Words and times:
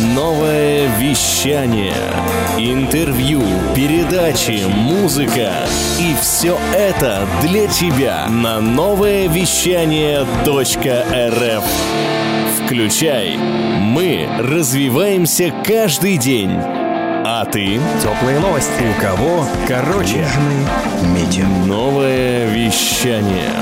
Новое 0.00 0.88
вещание. 0.96 1.92
Интервью, 2.56 3.42
передачи, 3.74 4.64
музыка. 4.66 5.52
И 5.98 6.14
все 6.22 6.58
это 6.74 7.28
для 7.42 7.66
тебя 7.66 8.26
на 8.28 8.60
новое 8.60 9.28
вещание 9.28 10.22
.рф. 10.22 11.64
Включай. 12.64 13.36
Мы 13.36 14.26
развиваемся 14.38 15.52
каждый 15.66 16.16
день. 16.16 16.52
А 16.56 17.44
ты? 17.44 17.78
Теплые 18.02 18.40
новости. 18.40 18.82
У 18.96 19.00
кого? 19.02 19.44
Короче. 19.68 20.26
Медиа. 21.14 21.46
Новое 21.66 22.46
вещание. 22.46 23.52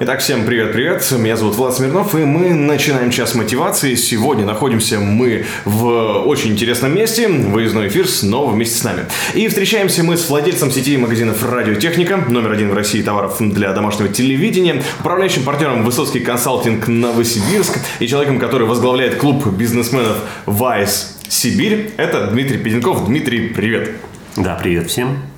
Итак, 0.00 0.18
всем 0.18 0.44
привет-привет, 0.44 1.08
меня 1.18 1.36
зовут 1.36 1.54
Влад 1.54 1.76
Смирнов, 1.76 2.16
и 2.16 2.24
мы 2.24 2.52
начинаем 2.52 3.12
час 3.12 3.36
мотивации. 3.36 3.94
Сегодня 3.94 4.44
находимся 4.44 4.98
мы 4.98 5.44
в 5.64 6.26
очень 6.26 6.50
интересном 6.50 6.92
месте, 6.96 7.28
выездной 7.28 7.86
эфир 7.86 8.08
снова 8.08 8.50
вместе 8.50 8.76
с 8.76 8.82
нами. 8.82 9.04
И 9.34 9.46
встречаемся 9.46 10.02
мы 10.02 10.16
с 10.16 10.28
владельцем 10.28 10.72
сети 10.72 10.96
магазинов 10.96 11.44
«Радиотехника», 11.44 12.16
номер 12.28 12.50
один 12.52 12.70
в 12.70 12.74
России 12.74 13.02
товаров 13.02 13.36
для 13.38 13.72
домашнего 13.72 14.08
телевидения, 14.08 14.82
управляющим 14.98 15.44
партнером 15.44 15.84
«Высоцкий 15.84 16.20
консалтинг 16.20 16.88
Новосибирск» 16.88 17.78
и 18.00 18.08
человеком, 18.08 18.40
который 18.40 18.66
возглавляет 18.66 19.14
клуб 19.14 19.46
бизнесменов 19.46 20.16
«Вайс 20.46 21.16
Сибирь». 21.28 21.92
Это 21.98 22.26
Дмитрий 22.26 22.58
Педенков. 22.58 23.06
Дмитрий, 23.06 23.48
привет. 23.48 23.92
Да, 24.36 24.58
привет 24.60 24.90
всем. 24.90 25.33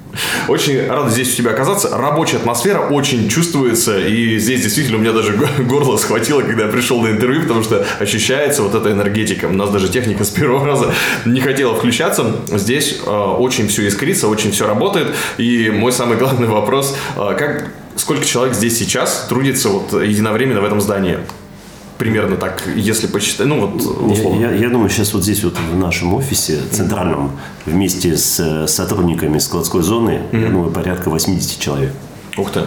Очень 0.48 0.86
рад 0.86 1.10
здесь 1.10 1.32
у 1.34 1.36
тебя 1.36 1.50
оказаться. 1.50 1.96
Рабочая 1.96 2.38
атмосфера 2.38 2.80
очень 2.80 3.28
чувствуется. 3.28 3.98
И 3.98 4.38
здесь 4.38 4.62
действительно 4.62 4.98
у 4.98 5.00
меня 5.00 5.12
даже 5.12 5.32
горло 5.58 5.96
схватило, 5.96 6.42
когда 6.42 6.64
я 6.64 6.68
пришел 6.68 7.00
на 7.00 7.08
интервью, 7.08 7.42
потому 7.42 7.62
что 7.62 7.84
ощущается 7.98 8.62
вот 8.62 8.74
эта 8.74 8.92
энергетика. 8.92 9.46
У 9.46 9.52
нас 9.52 9.70
даже 9.70 9.88
техника 9.88 10.24
с 10.24 10.30
первого 10.30 10.66
раза 10.66 10.92
не 11.24 11.40
хотела 11.40 11.74
включаться. 11.74 12.36
Здесь 12.52 13.00
э, 13.04 13.10
очень 13.10 13.68
все 13.68 13.88
искрится, 13.88 14.28
очень 14.28 14.52
все 14.52 14.66
работает. 14.66 15.14
И 15.38 15.70
мой 15.70 15.92
самый 15.92 16.16
главный 16.16 16.48
вопрос, 16.48 16.96
э, 17.16 17.34
как, 17.38 17.68
сколько 17.96 18.24
человек 18.24 18.54
здесь 18.54 18.78
сейчас 18.78 19.26
трудится 19.28 19.68
вот 19.68 19.92
единовременно 19.92 20.60
в 20.60 20.64
этом 20.64 20.80
здании? 20.80 21.18
Примерно 21.98 22.36
так, 22.36 22.62
если 22.74 23.06
посчитать, 23.06 23.46
ну 23.46 23.66
вот 23.66 23.76
условно. 23.76 24.40
Я, 24.40 24.50
я, 24.50 24.56
я 24.56 24.68
думаю, 24.68 24.90
сейчас 24.90 25.12
вот 25.14 25.22
здесь 25.22 25.42
вот 25.44 25.54
в 25.58 25.76
нашем 25.76 26.14
офисе 26.14 26.60
центральном 26.70 27.32
вместе 27.64 28.16
с 28.16 28.66
сотрудниками 28.66 29.38
складской 29.38 29.82
зоны, 29.82 30.20
mm-hmm. 30.30 30.42
я 30.42 30.48
думаю, 30.50 30.70
порядка 30.70 31.10
80 31.10 31.58
человек. 31.58 31.92
Ух 32.36 32.50
ты. 32.52 32.62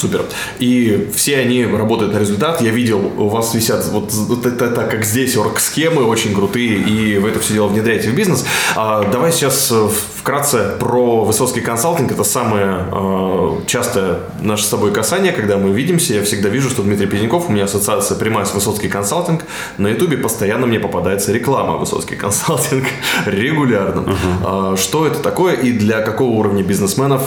Супер. 0.00 0.24
И 0.58 1.10
все 1.14 1.36
они 1.40 1.66
работают 1.66 2.14
на 2.14 2.18
результат. 2.18 2.62
Я 2.62 2.70
видел, 2.70 3.12
у 3.18 3.28
вас 3.28 3.54
висят 3.54 3.84
вот, 3.88 4.10
вот 4.14 4.46
это, 4.46 4.64
это 4.64 4.84
как 4.84 5.04
здесь 5.04 5.36
орг-схемы 5.36 6.04
очень 6.04 6.34
крутые, 6.34 6.78
и 6.78 7.18
вы 7.18 7.28
это 7.28 7.40
все 7.40 7.52
дело 7.52 7.68
внедряете 7.68 8.08
в 8.08 8.14
бизнес. 8.14 8.46
А, 8.76 9.04
давай 9.12 9.30
сейчас 9.30 9.70
э, 9.70 9.88
вкратце 10.16 10.76
про 10.80 11.22
Высоцкий 11.24 11.60
консалтинг. 11.60 12.12
Это 12.12 12.24
самое 12.24 12.86
а, 12.90 13.60
частое 13.66 14.20
наше 14.40 14.64
с 14.64 14.68
тобой 14.68 14.90
касание, 14.90 15.32
когда 15.32 15.58
мы 15.58 15.70
видимся. 15.72 16.14
Я 16.14 16.22
всегда 16.22 16.48
вижу, 16.48 16.70
что 16.70 16.82
Дмитрий 16.82 17.06
Пезняков, 17.06 17.50
у 17.50 17.52
меня 17.52 17.64
ассоциация 17.64 18.16
прямая 18.16 18.46
с 18.46 18.54
Высоцкий 18.54 18.88
консалтинг. 18.88 19.44
На 19.76 19.88
ютубе 19.88 20.16
постоянно 20.16 20.66
мне 20.66 20.80
попадается 20.80 21.30
реклама 21.30 21.76
Высоцкий 21.76 22.16
консалтинг 22.16 22.86
регулярно. 23.26 24.00
Uh-huh. 24.00 24.72
А, 24.72 24.76
что 24.78 25.06
это 25.06 25.18
такое 25.18 25.56
и 25.56 25.72
для 25.72 26.00
какого 26.00 26.30
уровня 26.30 26.62
бизнесменов 26.62 27.22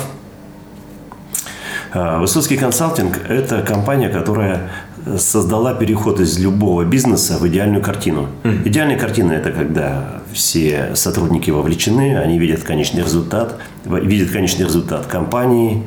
Высоцкий 1.93 2.57
консалтинг– 2.57 3.19
это 3.29 3.61
компания, 3.61 4.09
которая 4.09 4.71
создала 5.17 5.73
переход 5.75 6.19
из 6.19 6.39
любого 6.39 6.85
бизнеса 6.85 7.37
в 7.37 7.47
идеальную 7.47 7.83
картину. 7.83 8.29
Mm. 8.43 8.67
Идеальная 8.67 8.97
картина– 8.97 9.31
это 9.33 9.51
когда 9.51 10.21
все 10.33 10.95
сотрудники 10.95 11.51
вовлечены, 11.51 12.17
они 12.17 12.39
видят 12.39 12.63
конечный 12.63 13.03
результат, 13.03 13.57
видят 13.85 14.31
конечный 14.31 14.65
результат 14.65 15.05
компании, 15.05 15.83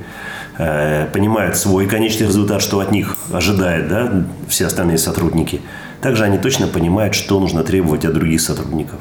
э, 0.58 1.06
понимают 1.12 1.56
свой 1.56 1.86
конечный 1.86 2.26
результат, 2.26 2.62
что 2.62 2.78
от 2.80 2.92
них 2.92 3.16
ожидает 3.32 3.88
да, 3.88 4.26
все 4.48 4.66
остальные 4.66 4.98
сотрудники. 4.98 5.60
Также 6.00 6.24
они 6.24 6.38
точно 6.38 6.68
понимают, 6.68 7.14
что 7.14 7.40
нужно 7.40 7.64
требовать 7.64 8.04
от 8.04 8.14
других 8.14 8.40
сотрудников. 8.40 9.00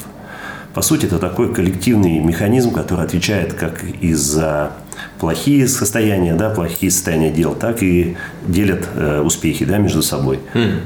По 0.74 0.82
сути, 0.82 1.06
это 1.06 1.20
такой 1.20 1.54
коллективный 1.54 2.20
механизм, 2.20 2.72
который 2.72 3.06
отвечает 3.06 3.54
как 3.54 3.84
и 3.84 4.14
за 4.14 4.72
плохие 5.20 5.68
состояния, 5.68 6.36
да, 6.36 6.50
плохие 6.50 6.92
состояния 6.92 7.32
дел, 7.32 7.56
так 7.56 7.84
и 7.84 8.18
делят 8.48 8.88
э, 8.96 9.22
успехи 9.22 9.66
да, 9.66 9.78
между 9.78 10.02
собой. 10.02 10.40
Mm. 10.54 10.82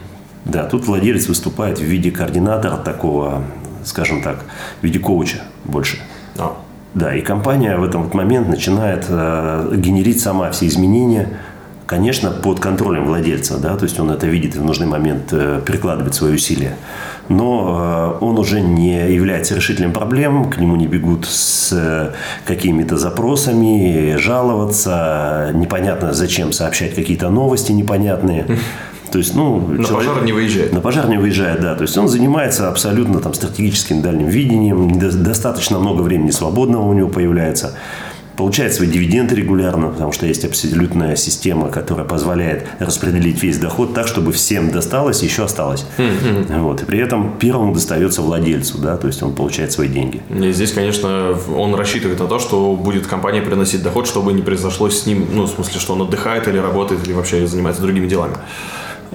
Да, 0.46 0.66
тут 0.66 0.88
владелец 0.88 1.28
выступает 1.28 1.80
в 1.80 1.84
виде 1.84 2.12
координатора 2.12 2.78
такого, 2.78 3.44
скажем 3.84 4.22
так, 4.22 4.46
в 4.82 4.84
виде 4.84 5.00
коуча 5.00 5.42
больше. 5.66 6.00
Oh. 6.38 6.54
Да, 6.96 7.14
и 7.14 7.22
компания 7.22 7.78
в 7.78 7.84
этот 7.84 8.14
момент 8.14 8.50
начинает 8.50 9.06
э, 9.10 9.74
генерить 9.76 10.22
сама 10.22 10.50
все 10.50 10.66
изменения, 10.68 11.30
конечно, 11.90 12.30
под 12.30 12.60
контролем 12.60 13.06
владельца, 13.06 13.58
да, 13.58 13.76
то 13.76 13.86
есть 13.86 14.00
он 14.00 14.12
это 14.12 14.28
видит 14.28 14.56
и 14.56 14.60
в 14.60 14.64
нужный 14.64 14.86
момент 14.86 15.30
э, 15.32 15.60
прикладывает 15.66 16.14
свои 16.14 16.36
усилия 16.36 16.78
но 17.30 18.18
э, 18.20 18.26
он 18.26 18.38
уже 18.38 18.60
не 18.60 19.14
является 19.14 19.56
решителем 19.56 19.94
проблем, 19.94 20.50
к 20.50 20.58
нему 20.58 20.76
не 20.76 20.88
бегут 20.88 21.26
с 21.26 21.72
э, 21.72 22.12
какими-то 22.46 22.98
запросами, 22.98 24.16
жаловаться, 24.18 25.52
непонятно 25.54 26.14
зачем 26.14 26.52
сообщать 26.52 26.96
какие-то 26.96 27.30
новости 27.30 27.72
непонятные. 27.72 28.46
То 29.12 29.18
есть, 29.18 29.34
ну, 29.34 29.60
на 29.60 29.84
человек, 29.84 30.10
пожар 30.10 30.24
не 30.24 30.32
выезжает. 30.34 30.74
На 30.74 30.82
пожар 30.82 31.10
не 31.10 31.18
выезжает, 31.18 31.62
да. 31.62 31.74
То 31.74 31.82
есть 31.82 31.98
он 31.98 32.08
занимается 32.08 32.70
абсолютно 32.70 33.20
там 33.20 33.34
стратегическим 33.34 34.04
дальним 34.04 34.28
видением, 34.28 35.00
достаточно 35.00 35.80
много 35.80 36.02
времени 36.02 36.30
свободного 36.30 36.88
у 36.88 36.94
него 36.94 37.10
появляется 37.10 37.76
получает 38.40 38.74
свои 38.74 38.88
дивиденды 38.88 39.36
регулярно, 39.36 39.90
потому 39.90 40.14
что 40.14 40.26
есть 40.26 40.46
абсолютная 40.46 41.18
система, 41.18 41.68
которая 41.70 42.06
позволяет 42.06 42.66
распределить 42.80 43.44
весь 43.44 43.58
доход 43.58 43.94
так, 43.94 44.08
чтобы 44.08 44.32
всем 44.32 44.72
досталось 44.72 45.24
и 45.24 45.26
еще 45.26 45.44
осталось. 45.44 45.86
Mm-hmm. 45.98 46.62
Вот. 46.62 46.82
И 46.82 46.86
при 46.86 47.00
этом 47.00 47.38
первому 47.38 47.74
достается 47.74 48.22
владельцу, 48.22 48.78
да, 48.78 48.96
то 48.96 49.08
есть 49.08 49.22
он 49.22 49.34
получает 49.34 49.74
свои 49.74 49.90
деньги. 49.90 50.22
И 50.30 50.54
здесь, 50.54 50.72
конечно, 50.72 51.38
он 51.54 51.76
рассчитывает 51.76 52.18
на 52.18 52.28
то, 52.28 52.40
что 52.40 52.78
будет 52.78 53.08
компания 53.08 53.42
приносить 53.42 53.84
доход, 53.84 54.08
чтобы 54.08 54.32
не 54.32 54.42
произошло 54.42 54.90
с 54.90 55.06
ним, 55.06 55.28
ну, 55.34 55.44
в 55.44 55.50
смысле, 55.50 55.82
что 55.82 55.94
он 55.96 56.04
отдыхает 56.04 56.48
или 56.48 56.60
работает, 56.60 57.06
или 57.06 57.12
вообще 57.12 57.46
занимается 57.46 57.82
другими 57.82 58.08
делами. 58.08 58.38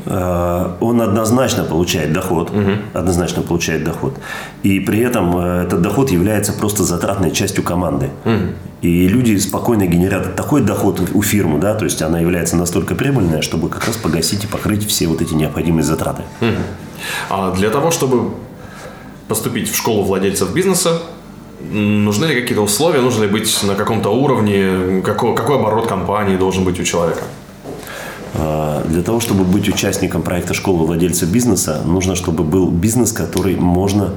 Э, 0.07 0.77
он 0.81 1.01
однозначно 1.01 1.65
получает 1.65 2.13
доход, 2.13 2.51
угу. 2.51 2.73
однозначно 2.93 3.43
получает 3.43 3.85
доход, 3.85 4.15
и 4.63 4.81
при 4.81 5.01
этом 5.01 5.37
э, 5.37 5.65
этот 5.65 5.81
доход 5.83 6.11
является 6.11 6.53
просто 6.53 6.85
затратной 6.85 7.31
частью 7.31 7.65
команды. 7.65 8.11
Угу. 8.25 8.43
И 8.83 9.09
люди 9.09 9.37
спокойно 9.39 9.87
генерят 9.87 10.37
такой 10.37 10.61
доход 10.61 11.01
у 11.15 11.23
фирмы, 11.23 11.59
да, 11.59 11.75
то 11.75 11.85
есть 11.85 12.03
она 12.03 12.21
является 12.21 12.57
настолько 12.57 12.95
прибыльная, 12.95 13.41
чтобы 13.41 13.71
как 13.71 13.87
раз 13.87 13.97
погасить 13.97 14.45
и 14.45 14.47
покрыть 14.47 14.87
все 14.87 15.07
вот 15.07 15.23
эти 15.23 15.33
необходимые 15.33 15.85
затраты. 15.85 16.23
Угу. 16.41 16.51
А 17.31 17.53
для 17.53 17.71
того, 17.71 17.91
чтобы 17.91 18.35
поступить 19.27 19.71
в 19.71 19.77
школу 19.77 20.03
владельцев 20.03 20.53
бизнеса, 20.53 21.01
нужны 21.73 22.27
ли 22.27 22.41
какие-то 22.41 22.63
условия, 22.63 23.01
нужно 23.01 23.23
ли 23.23 23.29
быть 23.29 23.59
на 23.63 23.75
каком-то 23.75 24.11
уровне, 24.11 25.01
какой, 25.03 25.35
какой 25.35 25.57
оборот 25.57 25.87
компании 25.87 26.37
должен 26.37 26.65
быть 26.65 26.79
у 26.79 26.85
человека? 26.85 27.23
Для 28.95 29.03
того, 29.03 29.19
чтобы 29.19 29.43
быть 29.43 29.69
участником 29.69 30.23
проекта 30.23 30.55
«Школа 30.55 30.87
владельца 30.87 31.27
бизнеса», 31.27 31.83
нужно, 31.85 32.15
чтобы 32.15 32.45
был 32.45 32.71
бизнес, 32.71 33.11
который 33.11 33.57
можно 33.57 34.11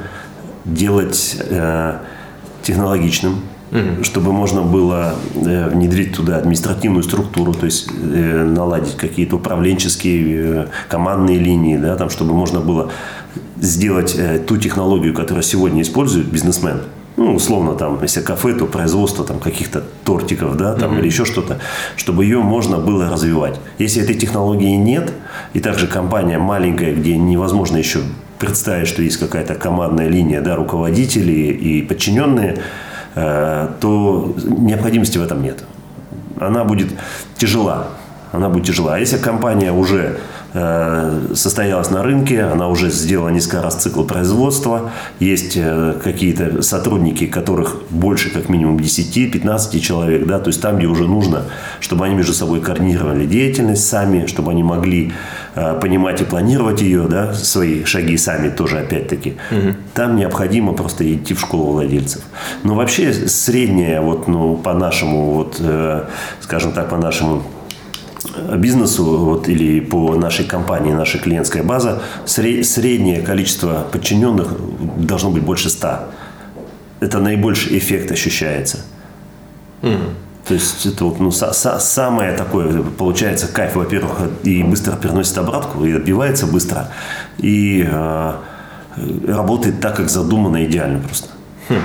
делать 0.65 1.35
э, 1.39 1.97
технологичным, 2.61 3.39
угу. 3.71 4.03
чтобы 4.03 4.33
можно 4.33 4.61
было 4.61 5.15
э, 5.33 5.69
внедрить 5.69 6.15
туда 6.15 6.37
административную 6.37 7.01
структуру, 7.01 7.55
то 7.55 7.65
есть 7.65 7.89
э, 7.91 8.43
наладить 8.43 8.97
какие-то 8.97 9.37
управленческие 9.37 10.67
командные 10.89 11.39
линии, 11.39 11.77
да, 11.77 11.95
там, 11.95 12.11
чтобы 12.11 12.33
можно 12.33 12.59
было 12.59 12.91
сделать 13.59 14.15
ту 14.45 14.57
технологию, 14.57 15.15
которую 15.15 15.41
сегодня 15.41 15.81
использует 15.81 16.27
бизнесмен– 16.27 16.81
ну, 17.17 17.33
условно, 17.33 17.73
там, 17.73 17.99
если 18.03 18.21
кафе, 18.21 18.53
то 18.53 18.67
производство 18.67 19.25
там 19.25 19.39
каких-то 19.39 19.83
тортиков, 20.03 20.55
да, 20.55 20.75
там, 20.75 20.93
mm-hmm. 20.93 20.99
или 20.99 21.07
еще 21.07 21.25
что-то, 21.25 21.59
чтобы 21.95 22.23
ее 22.23 22.39
можно 22.39 22.77
было 22.77 23.09
развивать. 23.09 23.59
Если 23.79 24.03
этой 24.03 24.13
технологии 24.13 24.75
нет, 24.75 25.11
и 25.53 25.59
также 25.59 25.87
компания 25.87 26.37
маленькая, 26.37 26.93
где 26.93 27.17
невозможно 27.17 27.77
еще 27.77 28.01
представить, 28.37 28.87
что 28.87 29.01
есть 29.01 29.17
какая-то 29.17 29.55
командная 29.55 30.07
линия, 30.07 30.41
да, 30.41 30.55
руководители 30.55 31.31
и 31.31 31.81
подчиненные, 31.81 32.59
э, 33.15 33.67
то 33.79 34.35
необходимости 34.45 35.17
в 35.17 35.23
этом 35.23 35.41
нет. 35.41 35.63
Она 36.39 36.63
будет 36.65 36.89
тяжела. 37.35 37.87
Она 38.31 38.49
будет 38.49 38.67
тяжела. 38.67 38.93
А 38.93 38.99
если 38.99 39.17
компания 39.17 39.71
уже 39.71 40.19
состоялась 40.53 41.89
на 41.89 42.03
рынке, 42.03 42.43
она 42.43 42.67
уже 42.67 42.89
сделала 42.89 43.29
несколько 43.29 43.61
раз 43.61 43.75
цикл 43.75 44.03
производства, 44.03 44.91
есть 45.19 45.53
э, 45.55 45.95
какие-то 46.03 46.61
сотрудники, 46.61 47.25
которых 47.25 47.77
больше 47.89 48.29
как 48.29 48.49
минимум 48.49 48.77
10-15 48.77 49.79
человек, 49.79 50.25
да, 50.25 50.39
то 50.39 50.47
есть 50.47 50.61
там, 50.61 50.77
где 50.77 50.87
уже 50.87 51.07
нужно, 51.07 51.43
чтобы 51.79 52.05
они 52.05 52.15
между 52.15 52.33
собой 52.33 52.61
координировали 52.61 53.25
деятельность 53.25 53.87
сами, 53.87 54.25
чтобы 54.25 54.51
они 54.51 54.63
могли 54.63 55.11
э, 55.55 55.79
понимать 55.79 56.21
и 56.21 56.23
планировать 56.23 56.81
ее, 56.81 57.03
да, 57.03 57.33
свои 57.33 57.83
шаги 57.83 58.17
сами 58.17 58.49
тоже 58.49 58.79
опять-таки. 58.79 59.37
Угу. 59.51 59.75
Там 59.93 60.15
необходимо 60.15 60.73
просто 60.73 61.13
идти 61.13 61.33
в 61.33 61.39
школу 61.39 61.73
владельцев. 61.73 62.21
Но 62.63 62.75
вообще 62.75 63.13
средняя 63.13 64.01
вот, 64.01 64.27
ну, 64.27 64.55
по 64.55 64.73
нашему, 64.73 65.31
вот, 65.31 65.61
скажем 66.41 66.71
так, 66.71 66.89
по 66.89 66.97
нашему 66.97 67.43
бизнесу 68.57 69.03
вот, 69.03 69.49
или 69.49 69.79
по 69.79 70.15
нашей 70.15 70.45
компании, 70.45 70.93
наша 70.93 71.17
клиентская 71.17 71.63
база, 71.63 72.01
среднее 72.25 73.21
количество 73.21 73.85
подчиненных 73.91 74.47
должно 74.97 75.31
быть 75.31 75.43
больше 75.43 75.69
100. 75.69 75.99
Это 76.99 77.19
наибольший 77.19 77.77
эффект 77.77 78.11
ощущается. 78.11 78.79
Mm. 79.81 80.13
То 80.47 80.53
есть 80.53 80.85
это 80.85 81.03
вот 81.05 81.19
ну, 81.19 81.29
са- 81.29 81.51
са- 81.51 81.79
самое 81.79 82.31
такое, 82.31 82.81
получается 82.81 83.47
кайф, 83.47 83.75
во-первых, 83.75 84.13
и 84.43 84.63
быстро 84.63 84.95
переносит 84.95 85.37
обратку, 85.37 85.83
и 85.85 85.91
отбивается 85.91 86.47
быстро, 86.47 86.89
и 87.37 87.85
э, 87.85 88.33
работает 89.27 89.81
так, 89.81 89.97
как 89.97 90.09
задумано 90.09 90.63
идеально 90.65 90.99
просто. 90.99 91.29
Хм. 91.67 91.75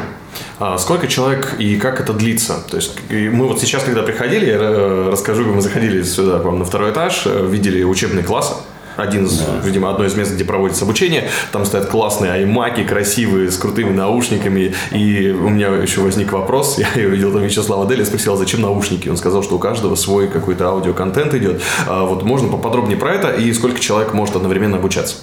А 0.58 0.78
сколько 0.78 1.08
человек 1.08 1.54
и 1.58 1.76
как 1.76 2.00
это 2.00 2.12
длится? 2.12 2.58
То 2.70 2.76
есть 2.76 2.92
мы 3.10 3.46
вот 3.46 3.60
сейчас, 3.60 3.84
когда 3.84 4.02
приходили, 4.02 4.46
я 4.46 4.58
э, 4.58 5.08
расскажу, 5.10 5.44
мы 5.44 5.60
заходили 5.60 6.02
сюда 6.02 6.38
к 6.38 6.44
вам 6.44 6.58
на 6.58 6.64
второй 6.64 6.92
этаж, 6.92 7.22
э, 7.26 7.46
видели 7.50 7.82
учебный 7.82 8.22
класс, 8.22 8.62
один 8.96 9.24
из, 9.24 9.38
да. 9.38 9.60
видимо, 9.64 9.90
одно 9.90 10.04
из 10.04 10.14
мест, 10.14 10.32
где 10.32 10.44
проводится 10.44 10.84
обучение. 10.84 11.28
Там 11.50 11.64
стоят 11.64 11.86
классные 11.86 12.32
аймаки, 12.32 12.84
красивые, 12.84 13.50
с 13.50 13.56
крутыми 13.56 13.90
наушниками. 13.90 14.74
И 14.90 15.30
у 15.30 15.48
меня 15.48 15.68
еще 15.68 16.00
возник 16.00 16.32
вопрос. 16.32 16.78
Я 16.94 17.06
увидел 17.06 17.32
там 17.32 17.42
Вячеслава 17.42 17.86
Дели, 17.88 18.04
спросил, 18.04 18.36
зачем 18.36 18.60
наушники? 18.60 19.08
Он 19.08 19.16
сказал, 19.16 19.42
что 19.42 19.56
у 19.56 19.58
каждого 19.58 19.94
свой 19.94 20.28
какой-то 20.28 20.68
аудиоконтент 20.68 21.34
идет. 21.34 21.62
А 21.86 22.04
вот 22.04 22.22
можно 22.22 22.48
поподробнее 22.48 22.98
про 22.98 23.14
это 23.14 23.30
и 23.30 23.52
сколько 23.52 23.80
человек 23.80 24.12
может 24.12 24.36
одновременно 24.36 24.76
обучаться? 24.76 25.16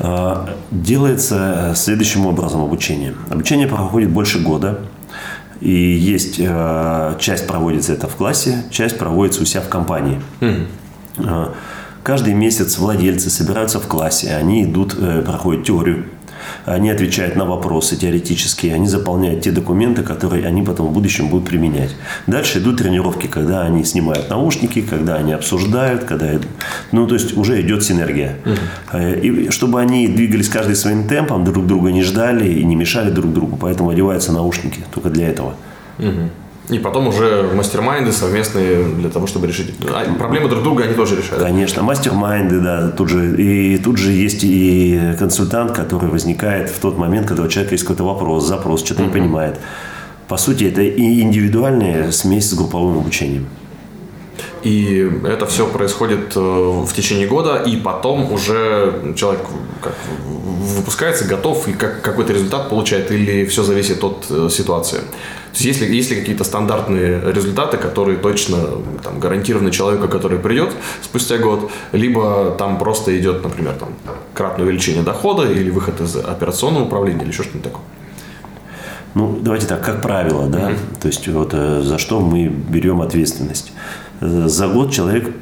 А, 0.00 0.56
делается 0.70 1.72
следующим 1.76 2.26
образом 2.26 2.62
обучение. 2.62 3.14
Обучение 3.30 3.66
проходит 3.66 4.10
больше 4.10 4.40
года. 4.40 4.80
И 5.60 5.72
есть 5.72 6.36
э, 6.38 7.16
часть 7.18 7.48
проводится 7.48 7.92
это 7.92 8.06
в 8.06 8.14
классе, 8.14 8.62
часть 8.70 8.96
проводится 8.96 9.42
у 9.42 9.44
себя 9.44 9.60
в 9.60 9.68
компании. 9.68 10.20
Mm. 10.38 10.68
Каждый 12.04 12.34
месяц 12.34 12.78
владельцы 12.78 13.28
собираются 13.28 13.80
в 13.80 13.88
классе, 13.88 14.36
они 14.36 14.62
идут, 14.62 14.94
э, 14.96 15.20
проходят 15.22 15.66
теорию 15.66 16.04
они 16.64 16.90
отвечают 16.90 17.36
на 17.36 17.44
вопросы 17.44 17.96
теоретические, 17.96 18.74
они 18.74 18.86
заполняют 18.86 19.42
те 19.42 19.50
документы, 19.50 20.02
которые 20.02 20.46
они 20.46 20.62
потом 20.62 20.88
в 20.88 20.92
будущем 20.92 21.28
будут 21.28 21.48
применять. 21.48 21.94
Дальше 22.26 22.58
идут 22.58 22.78
тренировки, 22.78 23.26
когда 23.26 23.62
они 23.62 23.84
снимают 23.84 24.30
наушники, 24.30 24.82
когда 24.82 25.16
они 25.16 25.32
обсуждают, 25.32 26.04
когда... 26.04 26.26
Ну, 26.92 27.06
то 27.06 27.14
есть 27.14 27.36
уже 27.36 27.60
идет 27.60 27.82
синергия. 27.84 28.36
Угу. 28.44 28.98
И 28.98 29.50
чтобы 29.50 29.80
они 29.80 30.08
двигались 30.08 30.48
каждый 30.48 30.76
своим 30.76 31.08
темпом, 31.08 31.44
друг 31.44 31.66
друга 31.66 31.90
не 31.90 32.02
ждали 32.02 32.48
и 32.48 32.64
не 32.64 32.76
мешали 32.76 33.10
друг 33.10 33.32
другу, 33.32 33.56
поэтому 33.56 33.90
одеваются 33.90 34.32
наушники 34.32 34.80
только 34.94 35.10
для 35.10 35.28
этого. 35.28 35.54
Угу. 35.98 36.30
И 36.70 36.78
потом 36.78 37.08
уже 37.08 37.50
мастер-майнды 37.54 38.12
совместные 38.12 38.84
для 38.84 39.08
того, 39.08 39.26
чтобы 39.26 39.46
решить. 39.46 39.74
А 39.90 40.04
проблемы 40.14 40.48
друг 40.48 40.62
друга 40.62 40.84
они 40.84 40.94
тоже 40.94 41.16
решают. 41.16 41.42
Конечно, 41.42 41.82
мастер-майнды, 41.82 42.60
да. 42.60 42.88
Тут 42.88 43.08
же, 43.08 43.36
и 43.40 43.78
тут 43.78 43.96
же 43.96 44.12
есть 44.12 44.40
и 44.42 45.14
консультант, 45.18 45.72
который 45.72 46.10
возникает 46.10 46.68
в 46.68 46.78
тот 46.78 46.98
момент, 46.98 47.26
когда 47.26 47.44
у 47.44 47.48
человека 47.48 47.74
есть 47.74 47.84
какой-то 47.84 48.04
вопрос, 48.04 48.46
запрос, 48.46 48.84
что-то 48.84 49.02
mm-hmm. 49.02 49.06
не 49.06 49.12
понимает. 49.12 49.60
По 50.28 50.36
сути, 50.36 50.64
это 50.64 50.82
и 50.82 51.20
индивидуальная 51.22 52.12
смесь 52.12 52.50
с 52.50 52.54
групповым 52.54 52.98
обучением. 52.98 53.46
И 54.62 55.10
это 55.24 55.46
все 55.46 55.66
происходит 55.66 56.36
э, 56.36 56.40
в 56.40 56.92
течение 56.92 57.26
года, 57.26 57.62
и 57.64 57.76
потом 57.76 58.32
уже 58.32 59.14
человек 59.16 59.42
как, 59.82 59.94
выпускается, 60.76 61.24
готов, 61.24 61.68
и 61.68 61.72
как, 61.72 62.02
какой-то 62.02 62.32
результат 62.32 62.68
получает, 62.68 63.10
или 63.10 63.44
все 63.46 63.62
зависит 63.62 64.02
от 64.02 64.26
э, 64.30 64.48
ситуации. 64.50 64.98
То 64.98 65.54
есть, 65.54 65.64
есть 65.64 65.80
ли, 65.80 65.96
есть 65.96 66.10
ли 66.10 66.16
какие-то 66.16 66.44
стандартные 66.44 67.20
результаты, 67.32 67.78
которые 67.78 68.18
точно 68.18 68.58
там, 69.02 69.18
гарантированы 69.20 69.70
человеку, 69.70 70.08
который 70.08 70.38
придет 70.38 70.70
спустя 71.02 71.38
год, 71.38 71.70
либо 71.92 72.54
там 72.58 72.78
просто 72.78 73.18
идет, 73.18 73.42
например, 73.42 73.74
там, 73.74 73.88
кратное 74.34 74.66
увеличение 74.66 75.02
дохода 75.02 75.50
или 75.50 75.70
выход 75.70 76.00
из 76.00 76.16
операционного 76.16 76.84
управления 76.84 77.22
или 77.22 77.30
еще 77.30 77.42
что-нибудь 77.42 77.72
такое? 77.72 77.82
Ну, 79.14 79.38
давайте 79.40 79.66
так, 79.66 79.84
как 79.84 80.02
правило, 80.02 80.46
да, 80.46 80.70
mm-hmm. 80.70 81.00
то 81.00 81.08
есть 81.08 81.26
вот 81.28 81.50
э, 81.52 81.80
за 81.82 81.98
что 81.98 82.20
мы 82.20 82.46
берем 82.46 83.00
ответственность. 83.00 83.72
За 84.20 84.68
год 84.68 84.92
человек 84.92 85.34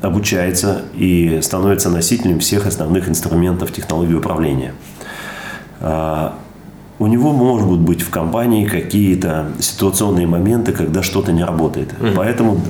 обучается 0.00 0.82
и 0.94 1.40
становится 1.42 1.90
носителем 1.90 2.40
всех 2.40 2.66
основных 2.66 3.08
инструментов 3.08 3.72
технологии 3.72 4.14
управления. 4.14 4.74
А, 5.80 6.38
у 6.98 7.06
него 7.06 7.32
могут 7.32 7.80
быть 7.80 8.02
в 8.02 8.10
компании 8.10 8.66
какие-то 8.66 9.46
ситуационные 9.58 10.26
моменты, 10.26 10.72
когда 10.72 11.02
что-то 11.02 11.32
не 11.32 11.42
работает. 11.42 11.92
Mm-hmm. 11.92 12.12
Поэтому 12.14 12.60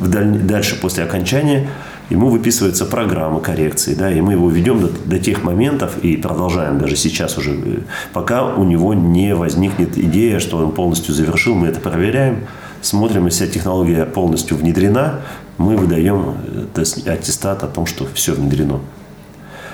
дальше, 0.47 0.79
после 0.81 1.05
окончания, 1.05 1.69
ему 2.09 2.29
выписывается 2.29 2.85
программа 2.85 3.41
коррекции, 3.41 3.95
да, 3.95 4.11
и 4.11 4.21
мы 4.21 4.33
его 4.33 4.49
ведем 4.51 4.81
до, 4.81 4.89
до 5.05 5.19
тех 5.19 5.43
моментов 5.43 5.99
и 6.03 6.17
продолжаем 6.17 6.79
даже 6.79 6.97
сейчас 6.97 7.39
уже, 7.39 7.53
э, 7.53 7.79
пока 8.13 8.45
у 8.45 8.65
него 8.65 8.95
не 8.95 9.35
возникнет 9.35 9.99
идея, 9.99 10.39
что 10.39 10.59
он 10.59 10.73
полностью 10.73 11.15
завершил, 11.15 11.55
мы 11.55 11.69
это 11.69 11.81
проверяем, 11.81 12.41
смотрим, 12.83 13.27
если 13.27 13.47
технология 13.47 14.05
полностью 14.05 14.57
внедрена, 14.57 15.21
мы 15.59 15.77
выдаем 15.77 16.37
э, 16.75 17.11
аттестат 17.11 17.63
о 17.63 17.69
том, 17.69 17.87
что 17.87 18.07
все 18.13 18.33
внедрено. 18.33 18.81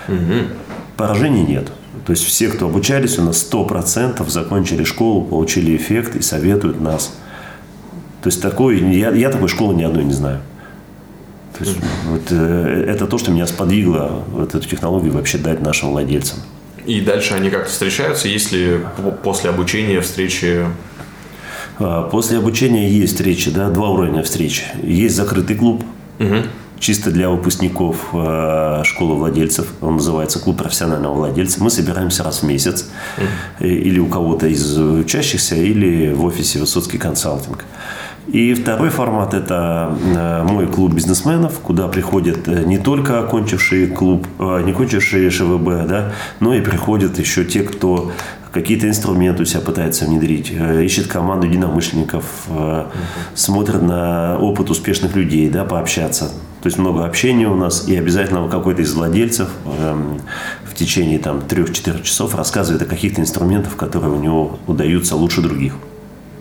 Угу. 0.08 0.48
Поражений 0.96 1.44
нет. 1.44 1.68
То 2.06 2.12
есть 2.12 2.24
все, 2.24 2.48
кто 2.48 2.66
обучались, 2.66 3.18
у 3.18 3.22
нас 3.22 3.46
100% 3.50 4.28
закончили 4.30 4.84
школу, 4.84 5.24
получили 5.24 5.76
эффект 5.76 6.16
и 6.16 6.22
советуют 6.22 6.80
нас. 6.80 7.12
То 8.22 8.28
есть 8.28 8.40
такой, 8.40 8.80
я, 8.94 9.10
я 9.10 9.30
такой 9.30 9.48
школы 9.48 9.74
ни 9.74 9.82
одной 9.82 10.04
не 10.04 10.12
знаю. 10.12 10.40
То 11.56 11.64
есть, 11.64 11.76
вот, 12.06 12.22
э, 12.30 12.84
это 12.88 13.06
то, 13.06 13.18
что 13.18 13.30
меня 13.32 13.46
сподвигло 13.46 14.22
вот 14.28 14.54
эту 14.54 14.68
технологию 14.68 15.12
вообще 15.12 15.38
дать 15.38 15.60
нашим 15.60 15.90
владельцам. 15.90 16.38
И 16.86 17.00
дальше 17.00 17.34
они 17.34 17.50
как-то 17.50 17.70
встречаются, 17.70 18.28
если 18.28 18.80
после 19.22 19.50
обучения 19.50 20.00
встречи 20.00 20.64
После 22.10 22.38
обучения 22.38 22.90
есть 22.90 23.12
встречи, 23.12 23.50
да, 23.50 23.70
два 23.70 23.90
уровня 23.90 24.22
встреч. 24.22 24.64
Есть 24.82 25.16
закрытый 25.16 25.56
клуб, 25.56 25.84
угу 26.18 26.42
чисто 26.80 27.10
для 27.10 27.30
выпускников 27.30 28.08
э, 28.12 28.82
школы 28.84 29.14
владельцев. 29.16 29.66
Он 29.80 29.96
называется 29.96 30.38
клуб 30.38 30.58
профессионального 30.58 31.14
владельца. 31.14 31.62
Мы 31.62 31.70
собираемся 31.70 32.22
раз 32.24 32.42
в 32.42 32.42
месяц. 32.44 32.88
Mm-hmm. 33.16 33.68
Или 33.68 33.98
у 33.98 34.06
кого-то 34.06 34.46
из 34.46 34.78
учащихся, 34.78 35.56
или 35.56 36.12
в 36.12 36.24
офисе 36.24 36.58
Высоцкий 36.58 36.98
консалтинг. 36.98 37.64
И 38.28 38.52
второй 38.52 38.90
формат– 38.90 39.32
это 39.34 39.96
э, 40.04 40.42
мой 40.42 40.66
клуб 40.66 40.92
бизнесменов, 40.92 41.60
куда 41.60 41.88
приходят 41.88 42.46
не 42.46 42.78
только 42.78 43.20
окончившие 43.20 43.86
клуб, 43.86 44.26
не 44.38 44.72
окончившие 44.72 45.30
ШВБ, 45.30 45.88
да, 45.88 46.12
но 46.40 46.52
и 46.52 46.60
приходят 46.60 47.18
еще 47.18 47.44
те, 47.46 47.62
кто 47.62 48.12
какие-то 48.52 48.88
инструменты 48.88 49.42
у 49.42 49.46
себя 49.46 49.60
пытается 49.60 50.04
внедрить, 50.06 50.50
ищет 50.50 51.06
команду 51.06 51.46
единомышленников, 51.46 52.24
угу. 52.48 52.86
смотрит 53.34 53.82
на 53.82 54.38
опыт 54.38 54.70
успешных 54.70 55.14
людей, 55.16 55.48
да, 55.48 55.64
пообщаться. 55.64 56.30
То 56.60 56.66
есть 56.66 56.78
много 56.78 57.04
общения 57.04 57.46
у 57.46 57.54
нас, 57.54 57.86
и 57.86 57.96
обязательно 57.96 58.48
какой-то 58.48 58.82
из 58.82 58.92
владельцев 58.92 59.48
эм, 59.64 60.20
в 60.64 60.74
течение 60.74 61.18
там 61.20 61.38
3-4 61.38 62.02
часов 62.02 62.34
рассказывает 62.34 62.82
о 62.82 62.86
каких-то 62.86 63.20
инструментах, 63.20 63.76
которые 63.76 64.12
у 64.12 64.20
него 64.20 64.58
удаются 64.66 65.14
лучше 65.14 65.40
других, 65.40 65.74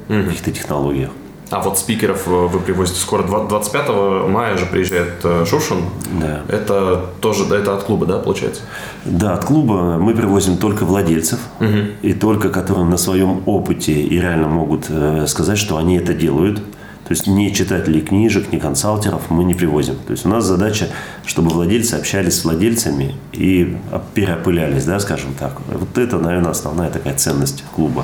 mm-hmm. 0.08 0.26
каких-то 0.26 0.52
технологиях. 0.52 1.12
А 1.50 1.62
вот 1.62 1.80
спикеров 1.80 2.28
э, 2.28 2.30
вы 2.30 2.60
привозите 2.60 3.00
скоро 3.00 3.24
25 3.24 4.28
мая 4.28 4.58
же 4.58 4.66
приезжает 4.66 5.14
э, 5.24 5.46
Шушин. 5.46 5.78
Да. 6.20 6.42
Это 6.50 7.06
тоже 7.22 7.46
это 7.54 7.74
от 7.74 7.84
клуба, 7.84 8.06
да, 8.06 8.20
получается? 8.20 8.62
Да, 9.06 9.34
от 9.34 9.46
клуба 9.46 9.98
мы 9.98 10.14
привозим 10.14 10.58
только 10.58 10.84
владельцев 10.84 11.40
угу. 11.60 11.78
и 12.02 12.14
только 12.14 12.50
которые 12.50 12.86
на 12.86 12.98
своем 12.98 13.44
опыте 13.46 13.94
и 13.94 14.20
реально 14.20 14.48
могут 14.48 14.88
э, 14.90 15.26
сказать, 15.28 15.58
что 15.58 15.78
они 15.78 15.98
это 15.98 16.14
делают. 16.14 16.62
То 17.08 17.14
есть 17.14 17.26
ни 17.26 17.48
читателей 17.52 18.02
книжек, 18.02 18.52
ни 18.52 18.60
консалтеров 18.60 19.30
мы 19.30 19.46
не 19.46 19.54
привозим. 19.54 19.96
То 20.06 20.12
есть 20.12 20.26
у 20.26 20.30
нас 20.30 20.44
задача, 20.44 20.90
чтобы 21.26 21.52
владельцы 21.52 21.94
общались 21.94 22.42
с 22.42 22.44
владельцами 22.44 23.16
и 23.32 23.78
переопылялись, 24.14 24.84
да, 24.84 25.00
скажем 25.00 25.34
так. 25.40 25.54
Вот 25.68 25.98
это, 25.98 26.18
наверное, 26.18 26.52
основная 26.52 26.90
такая 26.90 27.16
ценность 27.16 27.64
клуба. 27.74 28.04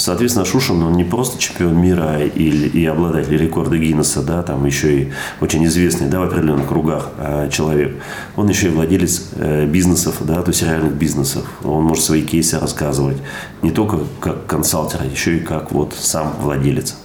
Соответственно, 0.00 0.46
Шушин, 0.46 0.82
он 0.82 0.94
не 0.94 1.04
просто 1.04 1.38
чемпион 1.38 1.76
мира 1.76 2.24
и, 2.24 2.48
и 2.48 2.86
обладатель 2.86 3.36
рекорда 3.36 3.76
Гиннесса, 3.76 4.22
да, 4.22 4.42
там 4.42 4.64
еще 4.64 5.02
и 5.02 5.12
очень 5.42 5.62
известный, 5.66 6.08
да, 6.08 6.20
в 6.20 6.22
определенных 6.22 6.68
кругах 6.68 7.10
э, 7.18 7.50
человек. 7.52 8.02
Он 8.34 8.48
еще 8.48 8.68
и 8.68 8.70
владелец 8.70 9.28
э, 9.36 9.66
бизнесов, 9.66 10.16
да, 10.20 10.40
то 10.40 10.52
есть 10.52 10.62
реальных 10.62 10.94
бизнесов. 10.94 11.44
Он 11.64 11.84
может 11.84 12.02
свои 12.02 12.22
кейсы 12.22 12.58
рассказывать. 12.58 13.18
Не 13.60 13.72
только 13.72 13.98
как 14.20 14.46
консалтер, 14.46 15.00
а 15.02 15.04
еще 15.04 15.36
и 15.36 15.40
как 15.40 15.70
вот 15.70 15.92
сам 15.92 16.34
владелец. 16.40 16.96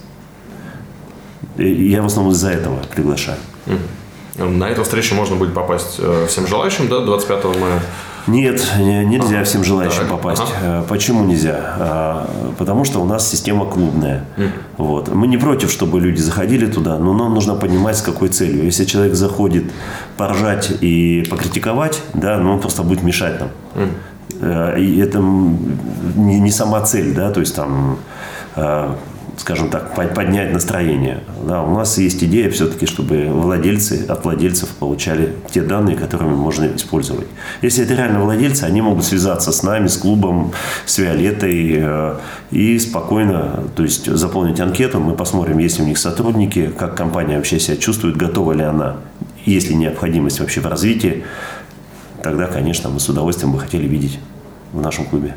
И 1.58 1.90
я 1.90 2.00
в 2.00 2.06
основном 2.06 2.32
из-за 2.32 2.48
этого 2.48 2.78
приглашаю. 2.94 3.36
На 4.38 4.70
эту 4.70 4.84
встречу 4.84 5.14
можно 5.14 5.36
будет 5.36 5.52
попасть 5.52 5.96
э, 5.98 6.26
всем 6.30 6.46
желающим, 6.46 6.88
да, 6.88 7.00
25 7.00 7.44
мая? 7.60 7.82
Нет, 8.26 8.60
нельзя 8.78 9.44
всем 9.44 9.62
желающим 9.64 10.00
Так, 10.00 10.08
попасть. 10.10 10.42
ага. 10.42 10.52
Э, 10.80 10.82
Почему 10.88 11.24
нельзя? 11.24 11.56
А, 11.78 12.28
Потому 12.58 12.84
что 12.84 13.00
у 13.00 13.04
нас 13.04 13.28
система 13.30 13.66
клубная. 13.66 14.24
Вот. 14.78 15.14
Мы 15.14 15.26
не 15.28 15.36
против, 15.38 15.70
чтобы 15.70 16.00
люди 16.00 16.20
заходили 16.20 16.66
туда, 16.66 16.98
но 16.98 17.14
нам 17.14 17.34
нужно 17.34 17.54
понимать, 17.54 17.96
с 17.96 18.02
какой 18.02 18.28
целью. 18.28 18.64
Если 18.64 18.84
человек 18.84 19.14
заходит 19.14 19.64
поржать 20.16 20.72
и 20.80 21.24
покритиковать, 21.30 22.02
да, 22.14 22.38
ну 22.38 22.52
он 22.54 22.60
просто 22.60 22.82
будет 22.82 23.02
мешать 23.02 23.40
нам. 23.40 23.48
Э, 24.40 24.78
И 24.80 24.98
это 24.98 25.18
не, 25.20 26.40
не 26.40 26.50
сама 26.50 26.80
цель, 26.80 27.14
да, 27.14 27.30
то 27.30 27.40
есть 27.40 27.54
там, 27.54 27.98
э, 28.56 28.88
скажем 29.36 29.68
так, 29.70 29.94
под- 29.94 30.14
поднять 30.14 30.52
настроение. 30.52 31.20
Да, 31.46 31.62
у 31.62 31.74
нас 31.74 31.98
есть 31.98 32.22
идея 32.24 32.50
все-таки, 32.50 32.86
чтобы 32.86 33.26
владельцы 33.26 34.04
от 34.08 34.24
владельцев 34.24 34.68
получали 34.70 35.34
те 35.50 35.62
данные, 35.62 35.96
которыми 35.96 36.34
можно 36.34 36.74
использовать. 36.74 37.26
Если 37.62 37.84
это 37.84 37.94
реально 37.94 38.20
владельцы, 38.20 38.64
они 38.64 38.80
могут 38.80 39.04
связаться 39.04 39.52
с 39.52 39.62
нами, 39.62 39.86
с 39.88 39.96
клубом, 39.96 40.52
с 40.84 40.98
Виолеттой 40.98 41.74
э, 41.78 42.16
и 42.50 42.78
спокойно, 42.78 43.64
то 43.76 43.82
есть 43.82 44.06
заполнить 44.06 44.60
анкету, 44.60 45.00
мы 45.00 45.14
посмотрим, 45.14 45.58
есть 45.58 45.80
у 45.80 45.84
них 45.84 45.98
сотрудники, 45.98 46.72
как 46.76 46.96
компания 46.96 47.36
вообще 47.36 47.60
себя 47.60 47.76
чувствует, 47.76 48.16
готова 48.16 48.52
ли 48.52 48.62
она, 48.62 48.96
есть 49.44 49.68
ли 49.68 49.76
необходимость 49.76 50.40
вообще 50.40 50.60
в 50.60 50.66
развитии, 50.66 51.24
тогда, 52.22 52.46
конечно, 52.46 52.88
мы 52.88 53.00
с 53.00 53.08
удовольствием 53.08 53.52
бы 53.52 53.58
хотели 53.58 53.86
видеть 53.86 54.18
в 54.72 54.80
нашем 54.80 55.04
клубе. 55.04 55.36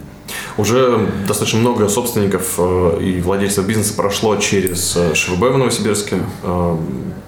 Уже 0.60 1.08
достаточно 1.26 1.60
много 1.60 1.88
собственников 1.88 2.56
э, 2.58 2.98
и 3.02 3.22
владельцев 3.22 3.66
бизнеса 3.66 3.94
прошло 3.94 4.36
через 4.36 4.94
э, 4.98 5.16
ШВБ 5.16 5.54
в 5.54 5.58
Новосибирске. 5.58 6.18
Э, 6.44 6.76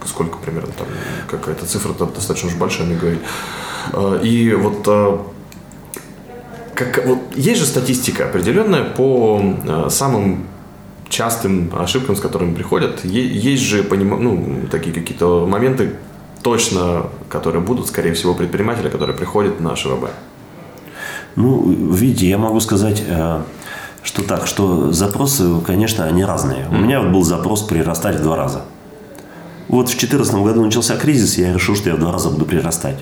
Сколько 0.05 0.37
примерно 0.39 0.73
там? 0.77 0.87
Какая-то 1.29 1.65
цифра 1.65 1.91
-то 1.91 2.13
достаточно 2.13 2.49
уж 2.49 2.55
большая, 2.55 2.87
мне 2.87 2.97
говорили. 2.97 3.21
И 4.23 4.53
вот 4.53 4.83
как, 6.75 7.05
вот 7.05 7.19
есть 7.35 7.59
же 7.61 7.67
статистика 7.67 8.25
определенная 8.25 8.83
по 8.83 9.41
самым 9.89 10.47
частым 11.07 11.71
ошибкам, 11.77 12.15
с 12.15 12.19
которыми 12.19 12.55
приходят. 12.55 13.05
Есть 13.05 13.63
же 13.63 13.83
ну, 13.83 14.67
такие 14.71 14.93
какие-то 14.93 15.45
моменты 15.45 15.91
точно, 16.41 17.05
которые 17.29 17.61
будут, 17.61 17.87
скорее 17.87 18.13
всего, 18.13 18.33
предприниматели, 18.33 18.89
которые 18.89 19.15
приходят 19.15 19.59
на 19.59 19.75
ШВБ. 19.75 20.09
Ну, 21.35 21.71
видите, 21.93 22.27
я 22.27 22.37
могу 22.37 22.59
сказать, 22.59 23.03
э, 23.07 23.41
что 24.03 24.23
так, 24.23 24.47
что 24.47 24.91
запросы, 24.91 25.59
конечно, 25.65 26.05
они 26.05 26.23
разные. 26.23 26.67
У 26.69 26.75
меня 26.75 27.01
был 27.01 27.23
запрос 27.23 27.61
прирастать 27.61 28.17
в 28.17 28.23
два 28.23 28.35
раза. 28.35 28.63
Вот 29.67 29.87
в 29.87 29.91
2014 29.91 30.35
году 30.35 30.63
начался 30.63 30.97
кризис, 30.97 31.37
я 31.37 31.53
решил, 31.53 31.75
что 31.75 31.89
я 31.89 31.95
в 31.95 31.99
два 31.99 32.11
раза 32.11 32.29
буду 32.29 32.45
прирастать. 32.45 32.97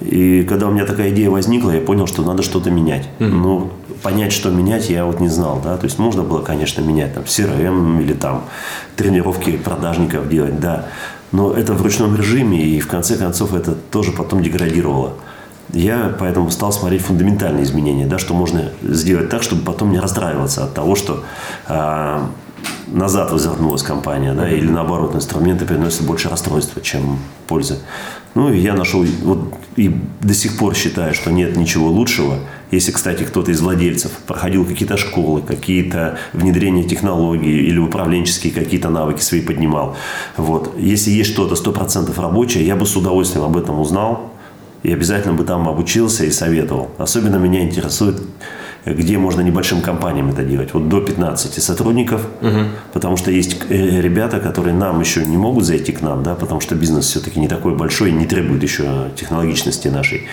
И 0.00 0.42
когда 0.42 0.66
у 0.66 0.70
меня 0.70 0.84
такая 0.84 1.10
идея 1.10 1.30
возникла, 1.30 1.70
я 1.70 1.80
понял, 1.80 2.06
что 2.06 2.22
надо 2.22 2.42
что-то 2.42 2.70
менять. 2.70 3.08
Ну, 3.18 3.70
понять, 4.02 4.32
что 4.32 4.50
менять, 4.50 4.90
я 4.90 5.04
вот 5.04 5.20
не 5.20 5.28
знал. 5.28 5.60
Да? 5.62 5.76
То 5.76 5.84
есть 5.84 5.98
можно 5.98 6.22
было, 6.22 6.42
конечно, 6.42 6.80
менять 6.82 7.14
там 7.14 7.24
CRM 7.24 8.02
или 8.02 8.12
там 8.12 8.44
тренировки 8.96 9.56
продажников 9.56 10.28
делать, 10.28 10.58
да. 10.60 10.86
Но 11.30 11.52
это 11.52 11.72
в 11.72 11.82
ручном 11.82 12.16
режиме, 12.16 12.62
и 12.62 12.80
в 12.80 12.88
конце 12.88 13.16
концов 13.16 13.54
это 13.54 13.72
тоже 13.72 14.12
потом 14.12 14.42
деградировало. 14.42 15.14
Я 15.72 16.14
поэтому 16.18 16.50
стал 16.50 16.72
смотреть 16.72 17.02
фундаментальные 17.02 17.64
изменения, 17.64 18.06
да, 18.06 18.18
что 18.18 18.34
можно 18.34 18.70
сделать 18.82 19.30
так, 19.30 19.42
чтобы 19.42 19.62
потом 19.62 19.90
не 19.90 19.98
расстраиваться 19.98 20.64
от 20.64 20.74
того, 20.74 20.94
что 20.94 21.24
а, 21.66 22.28
назад 22.86 23.32
возвернулась 23.32 23.82
компания, 23.82 24.34
да, 24.34 24.50
или 24.50 24.68
наоборот, 24.68 25.14
инструменты 25.14 25.64
приносят 25.64 26.02
больше 26.02 26.28
расстройства, 26.28 26.82
чем 26.82 27.18
пользы. 27.46 27.78
Ну, 28.34 28.52
и 28.52 28.58
я 28.58 28.74
нашел, 28.74 29.04
вот, 29.22 29.54
и 29.76 29.94
до 30.20 30.34
сих 30.34 30.58
пор 30.58 30.74
считаю, 30.74 31.14
что 31.14 31.30
нет 31.30 31.56
ничего 31.56 31.88
лучшего. 31.88 32.38
Если, 32.70 32.90
кстати, 32.90 33.24
кто-то 33.24 33.50
из 33.50 33.60
владельцев 33.60 34.12
проходил 34.26 34.64
какие-то 34.64 34.96
школы, 34.96 35.42
какие-то 35.42 36.18
внедрения 36.32 36.84
технологий 36.84 37.66
или 37.66 37.78
управленческие 37.78 38.52
какие-то 38.52 38.88
навыки 38.88 39.20
свои 39.20 39.42
поднимал. 39.42 39.96
Вот. 40.38 40.74
Если 40.78 41.10
есть 41.10 41.30
что-то 41.30 41.54
100% 41.54 42.18
рабочее, 42.18 42.66
я 42.66 42.76
бы 42.76 42.86
с 42.86 42.96
удовольствием 42.96 43.44
об 43.44 43.56
этом 43.58 43.78
узнал, 43.78 44.31
и 44.82 44.92
обязательно 44.92 45.34
бы 45.34 45.44
там 45.44 45.68
обучился 45.68 46.24
и 46.24 46.30
советовал. 46.30 46.90
Особенно 46.98 47.36
меня 47.36 47.62
интересует, 47.62 48.20
где 48.84 49.16
можно 49.16 49.40
небольшим 49.42 49.80
компаниям 49.80 50.30
это 50.30 50.42
делать. 50.42 50.74
Вот 50.74 50.88
до 50.88 51.00
15 51.00 51.62
сотрудников, 51.62 52.26
потому 52.92 53.16
что 53.16 53.30
есть 53.30 53.56
э, 53.68 54.00
ребята, 54.00 54.40
которые 54.40 54.74
нам 54.74 55.00
еще 55.00 55.24
не 55.24 55.36
могут 55.36 55.64
зайти 55.64 55.92
к 55.92 56.02
нам, 56.02 56.22
да, 56.22 56.34
потому 56.34 56.60
что 56.60 56.74
бизнес 56.74 57.06
все-таки 57.06 57.38
не 57.38 57.48
такой 57.48 57.76
большой 57.76 58.10
и 58.10 58.12
не 58.12 58.26
требует 58.26 58.62
еще 58.62 59.10
технологичности 59.16 59.88
нашей. 59.88 60.26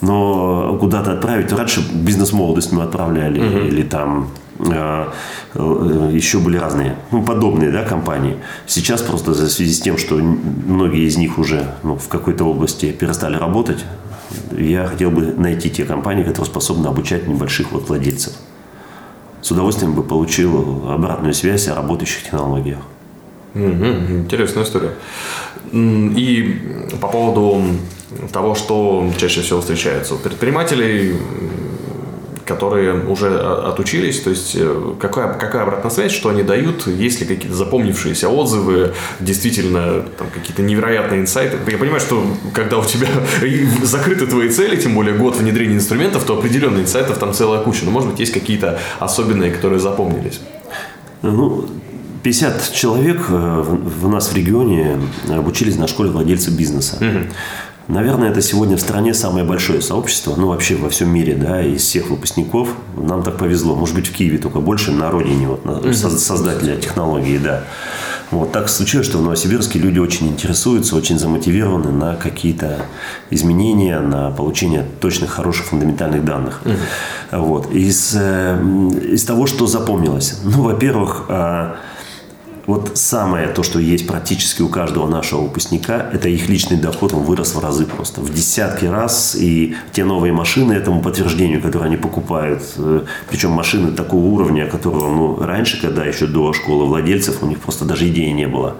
Но 0.00 0.76
куда-то 0.80 1.12
отправить, 1.12 1.52
раньше 1.52 1.80
бизнес-молодость 1.94 2.72
мы 2.72 2.82
отправляли, 2.82 3.68
или 3.68 3.82
там 3.82 4.30
еще 4.60 6.38
были 6.38 6.56
разные, 6.56 6.96
ну, 7.10 7.22
подобные, 7.22 7.70
да, 7.70 7.84
компании. 7.84 8.36
Сейчас 8.66 9.02
просто 9.02 9.32
в 9.32 9.34
связи 9.34 9.72
с 9.72 9.80
тем, 9.80 9.98
что 9.98 10.16
многие 10.16 11.06
из 11.06 11.16
них 11.16 11.38
уже 11.38 11.74
ну, 11.82 11.96
в 11.96 12.08
какой-то 12.08 12.44
области 12.44 12.92
перестали 12.92 13.36
работать, 13.36 13.84
я 14.56 14.86
хотел 14.86 15.10
бы 15.10 15.22
найти 15.22 15.70
те 15.70 15.84
компании, 15.84 16.22
которые 16.22 16.46
способны 16.46 16.86
обучать 16.86 17.26
небольших 17.26 17.72
вот 17.72 17.88
владельцев. 17.88 18.34
С 19.40 19.50
удовольствием 19.50 19.94
бы 19.94 20.02
получил 20.02 20.88
обратную 20.88 21.34
связь 21.34 21.68
о 21.68 21.74
работающих 21.74 22.24
технологиях. 22.24 22.78
Мгм, 23.54 24.20
Интересная 24.20 24.64
история. 24.64 24.92
И 25.72 26.60
по 27.00 27.08
поводу 27.08 27.62
того, 28.32 28.54
что 28.54 29.10
чаще 29.18 29.40
всего 29.40 29.60
встречается 29.60 30.14
у 30.14 30.18
предпринимателей, 30.18 31.16
которые 32.44 32.94
уже 33.06 33.28
о- 33.28 33.70
отучились, 33.70 34.20
то 34.20 34.30
есть 34.30 34.52
э, 34.54 34.94
какая, 35.00 35.34
какая 35.34 35.62
обратная 35.62 35.90
связь, 35.90 36.12
что 36.12 36.28
они 36.28 36.42
дают, 36.42 36.86
есть 36.86 37.20
ли 37.20 37.26
какие-то 37.26 37.56
запомнившиеся 37.56 38.28
отзывы, 38.28 38.94
действительно 39.20 40.02
там, 40.18 40.28
какие-то 40.32 40.62
невероятные 40.62 41.20
инсайты. 41.20 41.58
Я 41.70 41.78
понимаю, 41.78 42.00
что 42.00 42.24
когда 42.52 42.78
у 42.78 42.84
тебя 42.84 43.08
закрыты 43.82 44.26
твои 44.26 44.48
цели, 44.48 44.76
тем 44.76 44.94
более 44.94 45.14
год 45.14 45.36
внедрения 45.36 45.76
инструментов, 45.76 46.24
то 46.24 46.38
определенно 46.38 46.78
инсайтов 46.80 47.18
там 47.18 47.32
целая 47.34 47.60
куча. 47.60 47.84
Но 47.84 47.90
может 47.90 48.10
быть 48.10 48.20
есть 48.20 48.32
какие-то 48.32 48.78
особенные, 48.98 49.50
которые 49.50 49.80
запомнились. 49.80 50.40
Ну, 51.22 51.68
50 52.22 52.72
человек 52.72 53.20
э, 53.28 53.32
в, 53.32 54.06
в 54.06 54.08
нас 54.08 54.28
в 54.28 54.36
регионе 54.36 55.00
обучились 55.28 55.76
на 55.76 55.88
школе 55.88 56.10
владельцев 56.10 56.54
бизнеса. 56.54 56.98
Наверное, 57.88 58.30
это 58.30 58.40
сегодня 58.40 58.76
в 58.76 58.80
стране 58.80 59.12
самое 59.12 59.44
большое 59.44 59.82
сообщество, 59.82 60.34
ну 60.36 60.48
вообще 60.48 60.76
во 60.76 60.88
всем 60.88 61.10
мире, 61.10 61.34
да, 61.34 61.62
из 61.62 61.82
всех 61.82 62.10
выпускников. 62.10 62.68
Нам 62.96 63.22
так 63.22 63.36
повезло. 63.36 63.74
Может 63.74 63.94
быть, 63.96 64.06
в 64.06 64.12
Киеве 64.12 64.38
только 64.38 64.60
больше, 64.60 64.92
на 64.92 65.10
родине 65.10 65.48
вот, 65.48 65.64
на- 65.64 65.80
соз- 65.92 66.18
создателя 66.18 66.76
технологии, 66.76 67.38
да. 67.38 67.64
Вот 68.30 68.50
так 68.50 68.70
случилось, 68.70 69.06
что 69.06 69.18
в 69.18 69.22
Новосибирске 69.22 69.78
люди 69.78 69.98
очень 69.98 70.28
интересуются, 70.28 70.96
очень 70.96 71.18
замотивированы 71.18 71.90
на 71.90 72.14
какие-то 72.14 72.86
изменения, 73.28 74.00
на 74.00 74.30
получение 74.30 74.86
точных, 75.00 75.30
хороших, 75.30 75.66
фундаментальных 75.66 76.24
данных. 76.24 76.62
Вот. 77.30 77.70
Из, 77.72 78.14
э, 78.18 78.58
из 79.12 79.24
того, 79.24 79.46
что 79.46 79.66
запомнилось. 79.66 80.40
Ну, 80.44 80.62
во-первых, 80.62 81.26
а, 81.28 81.76
вот 82.66 82.92
самое 82.96 83.48
то, 83.48 83.62
что 83.62 83.78
есть 83.78 84.06
практически 84.06 84.62
у 84.62 84.68
каждого 84.68 85.08
нашего 85.08 85.42
выпускника, 85.42 86.10
это 86.12 86.28
их 86.28 86.48
личный 86.48 86.76
доход, 86.76 87.12
он 87.12 87.22
вырос 87.24 87.54
в 87.54 87.60
разы 87.60 87.86
просто. 87.86 88.20
В 88.20 88.32
десятки 88.32 88.84
раз. 88.84 89.34
И 89.34 89.74
те 89.92 90.04
новые 90.04 90.32
машины 90.32 90.72
этому 90.72 91.02
подтверждению, 91.02 91.60
которые 91.60 91.88
они 91.88 91.96
покупают, 91.96 92.62
э, 92.76 93.04
причем 93.28 93.50
машины 93.50 93.92
такого 93.92 94.24
уровня, 94.24 94.66
которого 94.66 95.14
ну, 95.14 95.44
раньше, 95.44 95.80
когда 95.80 96.04
еще 96.04 96.26
до 96.26 96.52
школы 96.52 96.86
владельцев, 96.86 97.42
у 97.42 97.46
них 97.46 97.58
просто 97.58 97.84
даже 97.84 98.08
идеи 98.08 98.30
не 98.30 98.46
было 98.46 98.76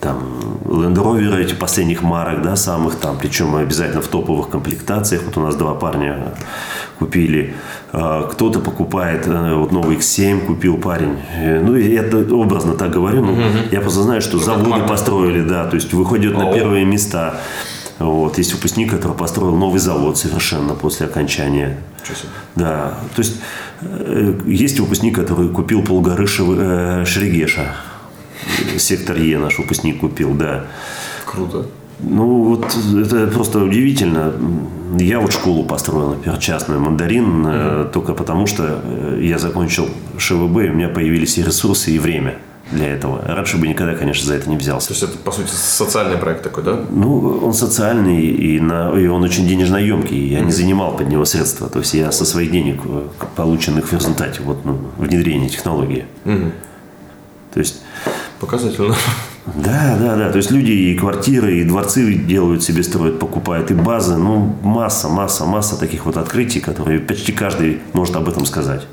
там 0.00 0.35
Rover 0.66 1.38
эти 1.40 1.54
последних 1.54 2.02
марок, 2.02 2.42
да, 2.42 2.56
самых 2.56 2.96
там, 2.96 3.16
причем 3.18 3.54
обязательно 3.54 4.02
в 4.02 4.08
топовых 4.08 4.48
комплектациях. 4.50 5.22
Вот 5.24 5.36
у 5.36 5.40
нас 5.40 5.56
два 5.56 5.74
парня 5.74 6.34
купили. 6.98 7.54
А, 7.92 8.28
Кто-то 8.28 8.60
покупает, 8.60 9.26
э, 9.26 9.54
вот 9.54 9.72
новый 9.72 9.96
X7 9.96 10.46
купил 10.46 10.78
парень. 10.78 11.16
Э, 11.34 11.60
Ну, 11.60 11.76
и 11.76 11.94
это 11.94 12.18
образно 12.34 12.74
так 12.74 12.90
говорю. 12.90 13.24
Ну, 13.24 13.36
Я 13.70 13.80
просто 13.80 14.02
знаю, 14.02 14.20
что 14.20 14.38
заводы 14.38 14.86
построили, 14.88 15.42
да, 15.42 15.66
то 15.66 15.76
есть 15.76 15.92
выходят 15.92 16.34
на 16.34 16.50
О. 16.50 16.54
первые 16.54 16.84
места. 16.84 17.40
Вот. 17.98 18.38
Есть 18.38 18.52
выпускник, 18.54 18.90
который 18.90 19.16
построил 19.16 19.56
новый 19.56 19.78
завод 19.78 20.18
совершенно 20.18 20.74
после 20.74 21.06
окончания. 21.06 21.78
Да, 22.54 22.94
то 23.14 23.22
есть 23.22 23.36
Э, 23.82 24.34
Есть 24.46 24.80
выпускник, 24.80 25.14
который 25.14 25.48
купил 25.48 25.82
полгоры 25.82 26.26
Шерегеша. 26.26 27.74
Сектор 28.78 29.16
Е 29.16 29.38
наш 29.38 29.58
выпускник 29.58 30.00
купил, 30.00 30.34
да. 30.34 30.66
Круто. 31.24 31.66
Ну, 31.98 32.42
вот 32.44 32.76
это 32.94 33.26
просто 33.26 33.58
удивительно. 33.58 34.32
Я 34.98 35.18
вот 35.18 35.32
школу 35.32 35.64
построил, 35.64 36.10
например, 36.10 36.38
частную 36.38 36.80
«Мандарин», 36.80 37.44
э, 37.46 37.90
только 37.92 38.12
потому 38.12 38.46
что 38.46 38.80
э, 38.84 39.20
я 39.22 39.38
закончил 39.38 39.88
ШВБ, 40.18 40.58
и 40.58 40.68
у 40.68 40.72
меня 40.74 40.88
появились 40.88 41.38
и 41.38 41.42
ресурсы, 41.42 41.92
и 41.92 41.98
время 41.98 42.36
для 42.70 42.88
этого. 42.88 43.22
Раньше 43.26 43.56
бы 43.56 43.66
никогда, 43.66 43.94
конечно, 43.94 44.26
за 44.26 44.34
это 44.34 44.50
не 44.50 44.56
взялся. 44.56 44.88
То 44.88 44.94
есть 44.94 45.02
это, 45.04 45.18
по 45.18 45.32
сути, 45.32 45.50
социальный 45.50 46.18
проект 46.18 46.42
такой, 46.42 46.64
да? 46.64 46.78
Ну, 46.90 47.40
он 47.42 47.54
социальный, 47.54 48.26
и, 48.26 48.60
на, 48.60 48.92
и 48.98 49.06
он 49.06 49.22
очень 49.22 49.46
денежноемкий. 49.46 50.28
Я 50.28 50.40
не 50.40 50.52
занимал 50.52 50.96
под 50.96 51.08
него 51.08 51.24
средства. 51.24 51.68
То 51.68 51.78
есть 51.78 51.94
я 51.94 52.12
со 52.12 52.24
своих 52.24 52.50
денег, 52.50 52.80
э, 52.84 53.02
полученных 53.36 53.88
в 53.88 53.92
результате 53.92 54.42
вот, 54.42 54.64
ну, 54.64 54.78
внедрения 54.98 55.48
технологии. 55.48 56.04
То 56.24 57.60
есть 57.60 57.80
Показательно. 58.40 58.94
да, 59.46 59.96
да, 59.98 60.16
да. 60.16 60.30
То 60.30 60.36
есть 60.36 60.50
люди 60.50 60.70
и 60.70 60.94
квартиры, 60.96 61.58
и 61.58 61.64
дворцы 61.64 62.14
делают 62.14 62.62
себе, 62.62 62.82
строят, 62.82 63.18
покупают, 63.18 63.70
и 63.70 63.74
базы. 63.74 64.16
Ну, 64.16 64.56
масса, 64.62 65.08
масса, 65.08 65.44
масса 65.44 65.78
таких 65.78 66.04
вот 66.06 66.16
открытий, 66.16 66.60
которые 66.60 67.00
почти 67.00 67.32
каждый 67.32 67.80
может 67.92 68.16
об 68.16 68.28
этом 68.28 68.44
сказать. 68.44 68.86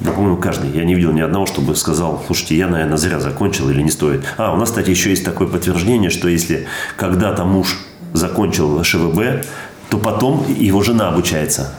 Да, 0.00 0.12
по-моему, 0.12 0.36
каждый. 0.36 0.70
Я 0.70 0.84
не 0.84 0.94
видел 0.94 1.12
ни 1.12 1.20
одного, 1.20 1.46
чтобы 1.46 1.74
сказал, 1.74 2.22
слушайте, 2.26 2.56
я, 2.56 2.68
наверное, 2.68 2.96
зря 2.96 3.18
закончил 3.18 3.68
или 3.68 3.82
не 3.82 3.90
стоит. 3.90 4.24
А, 4.36 4.52
у 4.54 4.56
нас, 4.56 4.68
кстати, 4.68 4.90
еще 4.90 5.10
есть 5.10 5.24
такое 5.24 5.48
подтверждение, 5.48 6.10
что 6.10 6.28
если 6.28 6.66
когда-то 6.96 7.44
муж 7.44 7.78
закончил 8.12 8.82
ШВБ, 8.84 9.44
то 9.90 9.98
потом 9.98 10.44
его 10.56 10.82
жена 10.82 11.08
обучается. 11.08 11.74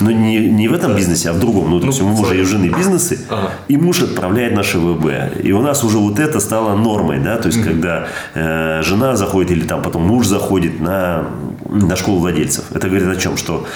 Но 0.00 0.10
не, 0.10 0.38
не 0.50 0.68
в 0.68 0.72
этом 0.72 0.94
бизнесе, 0.94 1.30
а 1.30 1.32
в 1.32 1.40
другом. 1.40 1.70
Ну, 1.70 1.80
то 1.80 1.86
есть 1.86 2.00
у 2.00 2.06
мужа 2.06 2.34
и 2.34 2.42
жены 2.42 2.68
бизнесы, 2.68 3.18
Ага. 3.28 3.50
и 3.68 3.76
муж 3.76 4.02
отправляет 4.02 4.54
на 4.54 4.62
ШВБ. 4.62 5.42
И 5.42 5.52
у 5.52 5.62
нас 5.62 5.82
уже 5.84 5.98
вот 5.98 6.18
это 6.18 6.38
стало 6.40 6.76
нормой, 6.76 7.18
да, 7.18 7.38
то 7.38 7.48
есть 7.48 7.62
когда 7.62 8.06
э, 8.34 8.82
жена 8.82 9.16
заходит 9.16 9.50
или 9.50 9.64
там 9.64 9.82
потом 9.82 10.06
муж 10.06 10.26
заходит 10.26 10.80
на, 10.80 11.24
на 11.68 11.96
школу 11.96 12.20
владельцев. 12.20 12.64
Это 12.72 12.88
говорит 12.88 13.08
о 13.08 13.16
чем? 13.16 13.36
Что 13.36 13.66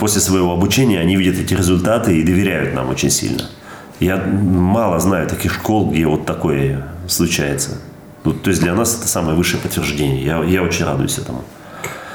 после 0.00 0.20
своего 0.20 0.52
обучения 0.52 0.98
они 0.98 1.16
видят 1.16 1.38
эти 1.38 1.54
результаты 1.54 2.18
и 2.18 2.22
доверяют 2.24 2.74
нам 2.74 2.88
очень 2.88 3.10
сильно. 3.10 3.44
Я 4.00 4.16
мало 4.16 4.98
знаю 4.98 5.28
таких 5.28 5.52
школ, 5.54 5.90
где 5.90 6.06
вот 6.06 6.26
такое 6.26 6.88
случается. 7.06 7.78
Ну, 8.24 8.32
то 8.32 8.50
есть 8.50 8.62
для 8.62 8.74
нас 8.74 8.96
это 8.98 9.06
самое 9.06 9.36
высшее 9.36 9.62
подтверждение. 9.62 10.24
Я, 10.24 10.42
я 10.42 10.62
очень 10.62 10.84
радуюсь 10.84 11.18
этому. 11.18 11.44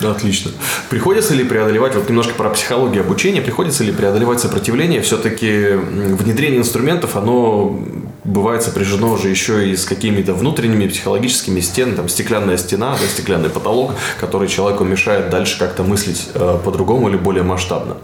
Отлично. 0.01 0.51
Приходится 0.89 1.33
ли 1.33 1.43
преодолевать, 1.43 1.95
вот 1.95 2.07
немножко 2.07 2.33
про 2.33 2.49
психологию 2.49 3.03
обучения, 3.03 3.41
приходится 3.41 3.83
ли 3.83 3.91
преодолевать 3.91 4.39
сопротивление? 4.39 5.01
Все-таки 5.01 5.71
внедрение 5.73 6.59
инструментов, 6.59 7.15
оно 7.15 7.79
бывает 8.23 8.63
сопряжено 8.63 9.11
уже 9.11 9.29
еще 9.29 9.69
и 9.69 9.75
с 9.75 9.85
какими-то 9.85 10.33
внутренними 10.33 10.87
психологическими 10.87 11.59
стенами, 11.59 11.95
там 11.95 12.09
стеклянная 12.09 12.57
стена, 12.57 12.91
да, 12.91 13.07
стеклянный 13.07 13.49
потолок, 13.49 13.91
который 14.19 14.47
человеку 14.47 14.83
мешает 14.83 15.29
дальше 15.29 15.57
как-то 15.59 15.83
мыслить 15.83 16.29
э, 16.33 16.59
по-другому 16.63 17.09
или 17.09 17.17
более 17.17 17.43
масштабно. 17.43 17.97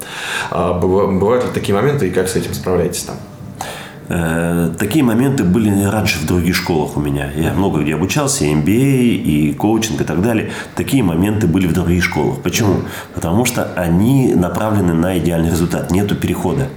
А 0.49 0.73
быва- 0.73 1.07
бывают 1.07 1.45
ли 1.45 1.51
такие 1.53 1.75
моменты 1.75 2.07
и 2.07 2.11
как 2.11 2.27
с 2.27 2.35
этим 2.35 2.53
справляетесь 2.53 3.03
там? 3.03 3.17
Э, 4.09 4.71
Такие 4.77 5.03
моменты 5.03 5.43
были 5.43 5.83
раньше 5.83 6.19
в 6.19 6.25
других 6.27 6.55
школах 6.55 6.97
у 6.97 7.00
меня. 7.00 7.29
Я 7.35 7.53
много 7.53 7.81
где 7.81 7.95
обучался, 7.95 8.45
и 8.45 8.53
MBA, 8.53 9.15
и 9.15 9.53
коучинг, 9.53 10.01
и 10.01 10.03
так 10.03 10.21
далее. 10.21 10.51
Такие 10.75 11.03
моменты 11.03 11.47
были 11.47 11.67
в 11.67 11.74
других 11.74 12.03
школах. 12.03 12.41
Почему? 12.41 12.81
Потому 13.13 13.45
что 13.45 13.74
они 13.75 14.33
направлены 14.35 14.93
на 14.93 15.17
идеальный 15.17 15.50
результат. 15.50 15.91
Нету 15.91 16.15
перехода. 16.15 16.67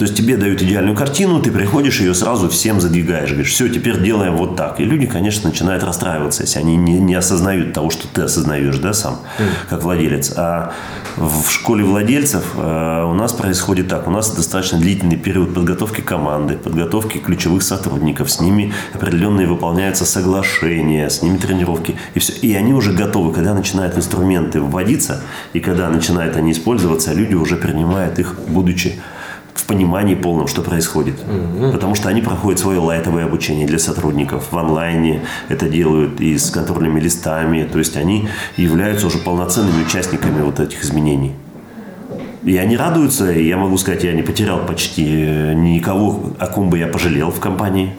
То 0.00 0.04
есть 0.04 0.16
тебе 0.16 0.38
дают 0.38 0.62
идеальную 0.62 0.96
картину, 0.96 1.42
ты 1.42 1.50
приходишь 1.50 2.00
ее 2.00 2.14
сразу 2.14 2.48
всем 2.48 2.80
задвигаешь. 2.80 3.32
Говоришь, 3.32 3.52
все, 3.52 3.68
теперь 3.68 4.00
делаем 4.00 4.34
вот 4.34 4.56
так. 4.56 4.80
И 4.80 4.84
люди, 4.84 5.04
конечно, 5.04 5.50
начинают 5.50 5.84
расстраиваться, 5.84 6.42
если 6.42 6.58
они 6.58 6.74
не, 6.76 6.98
не 6.98 7.14
осознают 7.14 7.74
того, 7.74 7.90
что 7.90 8.08
ты 8.08 8.22
осознаешь, 8.22 8.78
да, 8.78 8.94
сам, 8.94 9.18
как 9.68 9.82
владелец. 9.82 10.32
А 10.38 10.72
в 11.18 11.50
школе 11.50 11.84
владельцев 11.84 12.44
э, 12.56 13.04
у 13.04 13.12
нас 13.12 13.34
происходит 13.34 13.88
так. 13.88 14.08
У 14.08 14.10
нас 14.10 14.34
достаточно 14.34 14.78
длительный 14.78 15.18
период 15.18 15.52
подготовки 15.52 16.00
команды, 16.00 16.56
подготовки 16.56 17.18
ключевых 17.18 17.62
сотрудников. 17.62 18.30
С 18.30 18.40
ними 18.40 18.72
определенные 18.94 19.46
выполняются 19.46 20.06
соглашения, 20.06 21.10
с 21.10 21.20
ними 21.20 21.36
тренировки. 21.36 21.98
И, 22.14 22.20
все. 22.20 22.32
и 22.40 22.54
они 22.54 22.72
уже 22.72 22.94
готовы. 22.94 23.34
Когда 23.34 23.52
начинают 23.52 23.98
инструменты 23.98 24.62
вводиться, 24.62 25.20
и 25.52 25.60
когда 25.60 25.90
начинают 25.90 26.38
они 26.38 26.52
использоваться, 26.52 27.12
люди 27.12 27.34
уже 27.34 27.56
принимают 27.56 28.18
их, 28.18 28.36
будучи 28.48 28.98
в 29.60 29.66
понимании 29.66 30.14
полном, 30.14 30.46
что 30.46 30.62
происходит. 30.62 31.16
Потому 31.72 31.94
что 31.94 32.08
они 32.08 32.22
проходят 32.22 32.60
свое 32.60 32.78
лайтовое 32.78 33.24
обучение 33.24 33.66
для 33.66 33.78
сотрудников 33.78 34.48
в 34.50 34.58
онлайне, 34.58 35.22
это 35.48 35.68
делают 35.68 36.20
и 36.20 36.38
с 36.38 36.50
контрольными 36.50 37.00
листами, 37.00 37.68
то 37.70 37.78
есть 37.78 37.96
они 37.96 38.28
являются 38.56 39.06
уже 39.06 39.18
полноценными 39.18 39.84
участниками 39.84 40.42
вот 40.42 40.60
этих 40.60 40.82
изменений. 40.82 41.32
И 42.42 42.56
они 42.56 42.74
радуются, 42.76 43.30
и 43.30 43.46
я 43.46 43.58
могу 43.58 43.76
сказать, 43.76 44.02
я 44.02 44.14
не 44.14 44.22
потерял 44.22 44.64
почти 44.64 45.04
э, 45.06 45.52
никого, 45.52 46.32
о 46.38 46.46
ком 46.46 46.70
бы 46.70 46.78
я 46.78 46.86
пожалел 46.86 47.30
в 47.30 47.38
компании. 47.38 47.92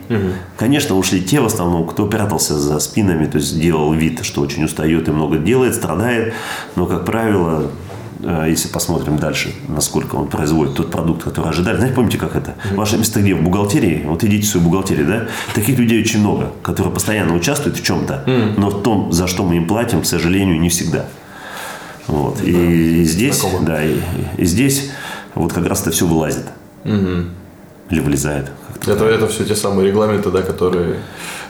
Конечно, 0.56 0.96
ушли 0.96 1.22
те 1.22 1.40
в 1.40 1.46
основном, 1.46 1.86
кто 1.86 2.06
прятался 2.06 2.58
за 2.58 2.80
спинами, 2.80 3.26
то 3.26 3.38
есть 3.38 3.60
делал 3.60 3.92
вид, 3.92 4.24
что 4.24 4.40
очень 4.40 4.64
устает 4.64 5.08
и 5.08 5.12
много 5.12 5.38
делает, 5.38 5.76
страдает, 5.76 6.34
но, 6.74 6.86
как 6.86 7.04
правило, 7.04 7.70
если 8.22 8.68
посмотрим 8.68 9.18
дальше, 9.18 9.52
насколько 9.68 10.14
он 10.16 10.28
производит 10.28 10.76
тот 10.76 10.90
продукт, 10.90 11.24
который 11.24 11.50
ожидали. 11.50 11.76
Знаете, 11.76 11.94
помните, 11.94 12.18
как 12.18 12.36
это? 12.36 12.54
Ваше 12.74 12.96
место 12.96 13.20
где? 13.20 13.34
В 13.34 13.42
бухгалтерии? 13.42 14.02
Вот 14.06 14.22
идите 14.24 14.46
в 14.46 14.50
свою 14.50 14.66
бухгалтерию, 14.66 15.06
да? 15.06 15.28
Таких 15.54 15.78
людей 15.78 16.00
очень 16.00 16.20
много, 16.20 16.52
которые 16.62 16.92
постоянно 16.92 17.34
участвуют 17.34 17.78
в 17.78 17.82
чем-то, 17.84 18.24
но 18.56 18.70
в 18.70 18.82
том, 18.82 19.12
за 19.12 19.26
что 19.26 19.44
мы 19.44 19.56
им 19.56 19.66
платим, 19.66 20.02
к 20.02 20.06
сожалению, 20.06 20.60
не 20.60 20.68
всегда. 20.68 21.06
Вот. 22.06 22.40
И, 22.42 23.04
здесь, 23.04 23.40
знакомо. 23.40 23.66
да, 23.66 23.84
и, 23.84 23.96
и 24.36 24.44
здесь 24.44 24.90
вот 25.34 25.52
как 25.52 25.66
раз 25.66 25.82
это 25.82 25.90
все 25.90 26.06
вылазит. 26.06 26.46
Или 26.84 28.00
вылезает. 28.00 28.50
Это, 28.86 29.04
это 29.04 29.28
все 29.28 29.44
те 29.44 29.54
самые 29.54 29.88
регламенты, 29.88 30.30
да, 30.30 30.42
которые 30.42 30.96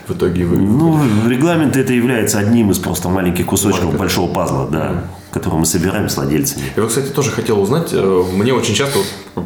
в 0.07 0.13
итоге 0.13 0.45
вы... 0.45 0.57
Ну, 0.57 0.99
регламент 1.27 1.75
это 1.77 1.93
является 1.93 2.37
одним 2.37 2.69
из 2.71 2.77
просто 2.79 3.09
маленьких 3.09 3.45
кусочков 3.45 3.85
Маленьких. 3.85 3.99
большого 3.99 4.33
пазла, 4.33 4.67
да, 4.69 5.03
который 5.33 5.55
мы 5.55 5.65
собираем 5.65 6.07
с 6.09 6.15
владельцами. 6.15 6.63
Я 6.75 6.85
кстати, 6.85 7.07
тоже 7.07 7.31
хотел 7.31 7.59
узнать, 7.59 7.89
э, 7.91 8.23
мне 8.33 8.53
очень 8.53 8.75
часто, 8.75 8.99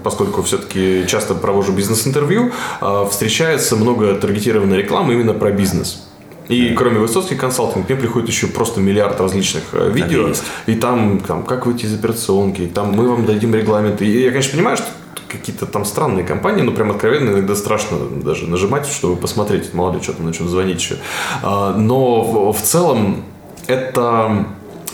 поскольку 0.04 0.44
все-таки 0.44 1.06
часто 1.08 1.34
провожу 1.34 1.72
бизнес-интервью, 1.72 2.52
э, 2.82 3.08
встречается 3.10 3.78
много 3.78 4.14
таргетированной 4.16 4.78
рекламы 4.78 5.14
именно 5.14 5.34
про 5.34 5.52
бизнес. 5.52 6.04
И 6.50 6.74
кроме 6.78 7.00
Высоцкий 7.00 7.36
консалтинг, 7.36 7.90
мне 7.90 7.98
приходит 7.98 8.30
еще 8.30 8.48
просто 8.48 8.80
миллиард 8.80 9.20
различных 9.20 9.64
э, 9.74 9.90
и 9.90 9.94
видео. 9.94 10.30
И 10.66 10.76
там, 10.76 11.20
там, 11.20 11.44
как 11.44 11.66
выйти 11.66 11.86
из 11.86 11.94
операционки, 11.94 12.70
там 12.74 12.92
мы 12.92 13.08
вам 13.08 13.26
дадим 13.26 13.56
регламенты. 13.56 14.06
И 14.06 14.24
я, 14.24 14.30
конечно, 14.30 14.54
понимаю, 14.54 14.78
что 14.78 14.88
какие-то 15.28 15.66
там 15.66 15.84
странные 15.86 16.26
компании, 16.26 16.62
но 16.62 16.72
прям 16.72 16.92
откровенно 16.92 17.32
иногда 17.32 17.56
страшно 17.56 17.98
даже 18.24 18.48
нажимать, 18.48 18.88
чтобы 18.88 19.18
посмотреть, 19.18 19.74
мало 19.74 19.94
ли 19.94 20.02
что 20.02 20.14
там 20.14 20.26
начнут 20.26 20.50
звонить 20.50 20.80
еще. 20.80 20.96
А, 21.44 21.74
Но 21.74 22.52
в 22.54 22.62
целом 22.62 23.24
это, 23.68 24.48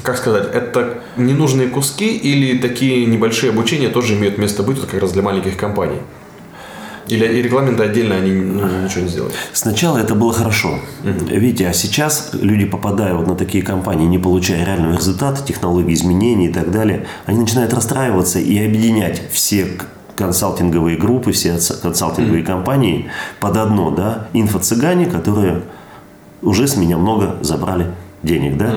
как 0.04 0.18
сказать, 0.18 0.50
это 0.54 1.00
ненужные 1.18 1.70
куски 1.70 2.16
или 2.16 2.58
такие 2.58 3.06
небольшие 3.06 3.52
обучения 3.52 3.90
тоже 3.90 4.16
имеют 4.16 4.38
место 4.38 4.62
быть 4.62 4.78
вот 4.78 4.90
как 4.90 5.02
раз 5.02 5.14
для 5.14 5.22
маленьких 5.22 5.58
компаний? 5.58 6.00
Или 7.08 7.26
и 7.26 7.42
регламенты 7.42 7.84
отдельно 7.84 8.16
они 8.16 8.32
ну, 8.32 8.66
ничего 8.84 9.02
не 9.02 9.10
сделают? 9.10 9.34
Сначала 9.52 9.98
это 9.98 10.16
было 10.16 10.32
хорошо. 10.32 10.80
Видите, 11.04 11.68
а 11.68 11.74
сейчас 11.74 12.30
люди, 12.34 12.66
попадая 12.66 13.14
вот 13.14 13.28
на 13.28 13.36
такие 13.36 13.64
компании, 13.64 14.06
не 14.06 14.18
получая 14.18 14.66
реального 14.66 14.96
результата, 14.96 15.44
технологий 15.46 15.94
изменений 15.94 16.48
и 16.48 16.54
так 16.54 16.72
далее, 16.72 17.06
они 17.26 17.40
начинают 17.40 17.74
расстраиваться 17.74 18.40
и 18.40 18.58
объединять 18.64 19.22
все 19.32 19.68
консалтинговые 20.16 20.98
группы, 20.98 21.32
все 21.32 21.58
консалтинговые 21.82 22.44
компании 22.44 23.10
под 23.40 23.58
одно, 23.58 23.92
да, 23.92 24.28
инфо-цыгане, 24.34 25.08
которые 25.08 25.64
уже 26.42 26.68
с 26.68 26.78
меня 26.78 26.98
много 26.98 27.38
забрали 27.42 27.88
денег, 28.24 28.58
да, 28.58 28.74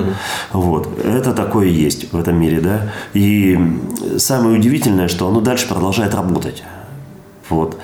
вот, 0.53 0.99
это 1.03 1.33
такое 1.33 1.67
есть 1.67 2.11
в 2.11 2.19
этом 2.19 2.39
мире, 2.39 2.61
да, 2.61 2.91
и 3.13 3.57
самое 4.17 4.59
удивительное, 4.59 5.07
что 5.07 5.27
оно 5.27 5.41
дальше 5.41 5.67
продолжает 5.67 6.13
работать, 6.13 6.63
вот. 7.49 7.79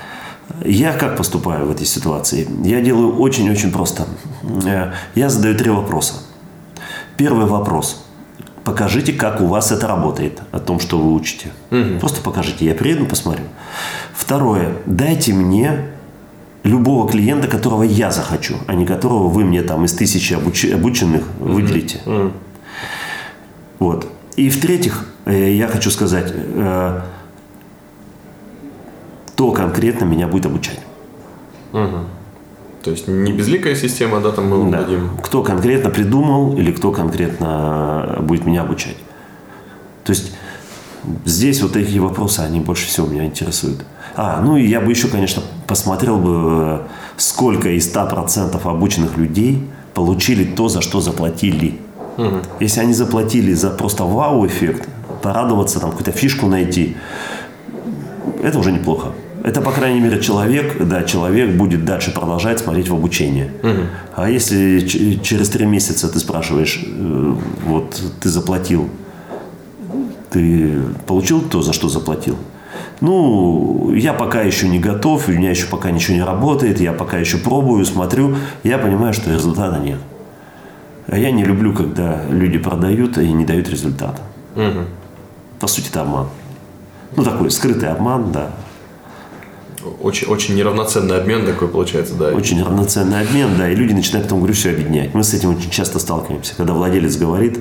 Я 0.64 0.94
как 0.94 1.18
поступаю 1.18 1.66
в 1.66 1.72
этой 1.72 1.86
ситуации? 1.86 2.48
Я 2.64 2.82
делаю 2.82 3.18
очень-очень 3.18 3.72
просто. 3.72 4.06
Э, 4.66 4.92
Я 5.16 5.30
задаю 5.30 5.58
три 5.58 5.70
вопроса. 5.72 6.16
Первый 7.18 7.46
вопрос. 7.46 8.06
Покажите, 8.64 9.14
как 9.14 9.42
у 9.42 9.48
вас 9.48 9.72
это 9.72 9.88
работает, 9.88 10.42
о 10.52 10.60
том, 10.60 10.80
что 10.80 10.98
вы 10.98 11.14
учите. 11.14 11.48
Просто 12.00 12.22
покажите. 12.22 12.66
Я 12.66 12.76
приеду, 12.76 13.06
посмотрю. 13.06 13.44
Второе. 14.14 14.74
Дайте 14.86 15.34
мне 15.34 15.90
любого 16.64 17.10
клиента, 17.10 17.48
которого 17.48 17.84
я 17.84 18.12
захочу, 18.12 18.56
а 18.68 18.74
не 18.74 18.86
которого 18.86 19.28
вы 19.28 19.44
мне 19.44 19.62
там 19.64 19.86
из 19.86 19.94
тысячи 19.94 20.34
обуч- 20.34 20.74
обученных 20.74 21.24
выделите. 21.40 22.00
Вот. 23.80 24.08
И 24.38 24.50
в-третьих, 24.50 25.06
э, 25.26 25.52
я 25.54 25.68
хочу 25.68 25.92
сказать, 25.92 26.32
э, 26.34 27.02
кто 29.28 29.52
конкретно 29.52 30.06
меня 30.06 30.28
будет 30.28 30.46
обучать. 30.46 30.80
То 31.72 32.92
есть 32.92 33.08
не 33.08 33.32
безликая 33.32 33.76
система, 33.76 34.20
да, 34.20 34.32
там 34.32 34.50
мы 34.50 34.72
Да. 34.72 34.82
дадим. 34.82 35.12
Кто 35.24 35.42
конкретно 35.42 35.90
придумал 35.90 36.58
или 36.58 36.72
кто 36.72 36.92
конкретно 36.92 38.18
будет 38.22 38.46
меня 38.46 38.62
обучать. 38.62 38.98
То 40.04 40.12
есть 40.12 40.34
здесь 41.26 41.62
вот 41.62 41.72
такие 41.74 42.02
вопросы, 42.02 42.42
они 42.42 42.60
больше 42.60 42.88
всего 42.88 43.08
меня 43.08 43.26
интересуют. 43.26 43.86
А, 44.16 44.42
ну 44.42 44.58
и 44.58 44.66
я 44.66 44.80
бы 44.82 44.92
еще, 44.92 45.08
конечно, 45.08 45.42
посмотрел 45.68 46.18
бы, 46.18 46.84
сколько 47.18 47.70
из 47.70 47.94
100% 47.94 48.60
обученных 48.64 49.18
людей 49.18 49.64
получили 49.94 50.44
то, 50.44 50.70
за 50.70 50.82
что 50.82 51.02
заплатили. 51.02 51.80
Если 52.60 52.80
они 52.80 52.94
заплатили 52.94 53.54
за 53.54 53.70
просто 53.72 54.04
вау-эффект, 54.04 54.88
порадоваться, 55.22 55.80
там 55.80 55.90
какую-то 55.92 56.12
фишку 56.12 56.48
найти, 56.48 56.96
это 58.44 58.60
уже 58.60 58.72
неплохо. 58.72 59.14
Это, 59.44 59.62
по 59.62 59.72
крайней 59.72 60.00
мере, 60.00 60.22
человек, 60.22 60.78
да, 60.86 61.04
человек 61.04 61.56
будет 61.56 61.84
дальше 61.84 62.12
продолжать 62.12 62.60
смотреть 62.60 62.90
в 62.90 62.94
обучение. 62.94 63.52
А 64.16 64.30
если 64.30 64.80
через 65.22 65.50
три 65.50 65.66
месяца 65.66 66.08
ты 66.08 66.20
спрашиваешь, 66.20 66.82
э, 66.86 67.36
вот 67.66 68.02
ты 68.22 68.30
заплатил, 68.30 68.90
ты 70.30 70.74
получил 71.08 71.42
то, 71.42 71.62
за 71.62 71.74
что 71.74 71.90
заплатил? 71.90 72.38
Ну, 73.02 73.92
я 73.94 74.14
пока 74.14 74.42
еще 74.42 74.68
не 74.68 74.80
готов, 74.80 75.28
у 75.28 75.32
меня 75.32 75.50
еще 75.50 75.68
пока 75.68 75.92
ничего 75.92 76.16
не 76.16 76.24
работает, 76.24 76.80
я 76.80 76.94
пока 76.94 77.18
еще 77.18 77.38
пробую, 77.38 77.86
смотрю, 77.86 78.36
я 78.64 78.78
понимаю, 78.78 79.14
что 79.14 79.32
результата 79.32 79.78
нет. 79.80 80.00
А 81.08 81.18
я 81.18 81.32
не 81.32 81.44
люблю, 81.44 81.74
когда 81.74 82.24
люди 82.30 82.58
продают 82.58 83.18
и 83.18 83.32
не 83.32 83.46
дают 83.46 83.70
результата. 83.70 84.22
По 85.60 85.68
сути, 85.68 85.90
это 85.90 86.02
обман. 86.02 86.28
Ну, 87.16 87.24
такой 87.24 87.52
скрытый 87.52 87.90
обман, 87.90 88.32
да. 88.32 88.52
Очень, 90.02 90.28
очень 90.28 90.56
неравноценный 90.56 91.18
обмен 91.18 91.46
такой 91.46 91.68
получается, 91.68 92.16
да. 92.16 92.30
Очень 92.30 92.64
равноценный 92.64 93.22
обмен, 93.22 93.58
да, 93.58 93.70
и 93.70 93.76
люди 93.76 93.94
начинают 93.94 94.28
потом, 94.28 94.40
говорю, 94.40 94.54
все 94.54 94.72
объединять. 94.72 95.14
Мы 95.14 95.24
с 95.24 95.34
этим 95.34 95.56
очень 95.56 95.70
часто 95.70 96.00
сталкиваемся. 96.00 96.56
Когда 96.56 96.74
владелец 96.74 97.18
говорит, 97.18 97.60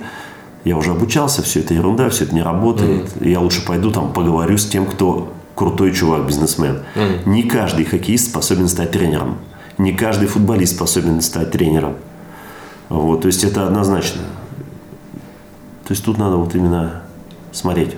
я 0.64 0.76
уже 0.76 0.92
обучался, 0.92 1.42
все 1.42 1.60
это 1.60 1.74
ерунда, 1.74 2.08
все 2.08 2.24
это 2.24 2.34
не 2.34 2.42
работает, 2.42 3.10
я 3.20 3.40
лучше 3.40 3.64
пойду 3.64 3.90
там 3.90 4.12
поговорю 4.12 4.56
с 4.58 4.66
тем, 4.66 4.86
кто 4.86 5.32
крутой 5.54 5.92
чувак, 5.92 6.26
бизнесмен. 6.26 6.82
Не 7.26 7.42
каждый 7.44 7.84
хоккеист 7.84 8.30
способен 8.30 8.68
стать 8.68 8.90
тренером. 8.92 9.38
Не 9.78 9.92
каждый 9.92 10.28
футболист 10.28 10.76
способен 10.76 11.20
стать 11.20 11.50
тренером. 11.50 11.94
Вот, 12.88 13.22
то 13.22 13.26
есть 13.26 13.42
это 13.44 13.66
однозначно. 13.66 14.22
То 15.86 15.92
есть 15.92 16.04
тут 16.04 16.18
надо 16.18 16.36
вот 16.36 16.54
именно 16.54 17.02
смотреть. 17.52 17.96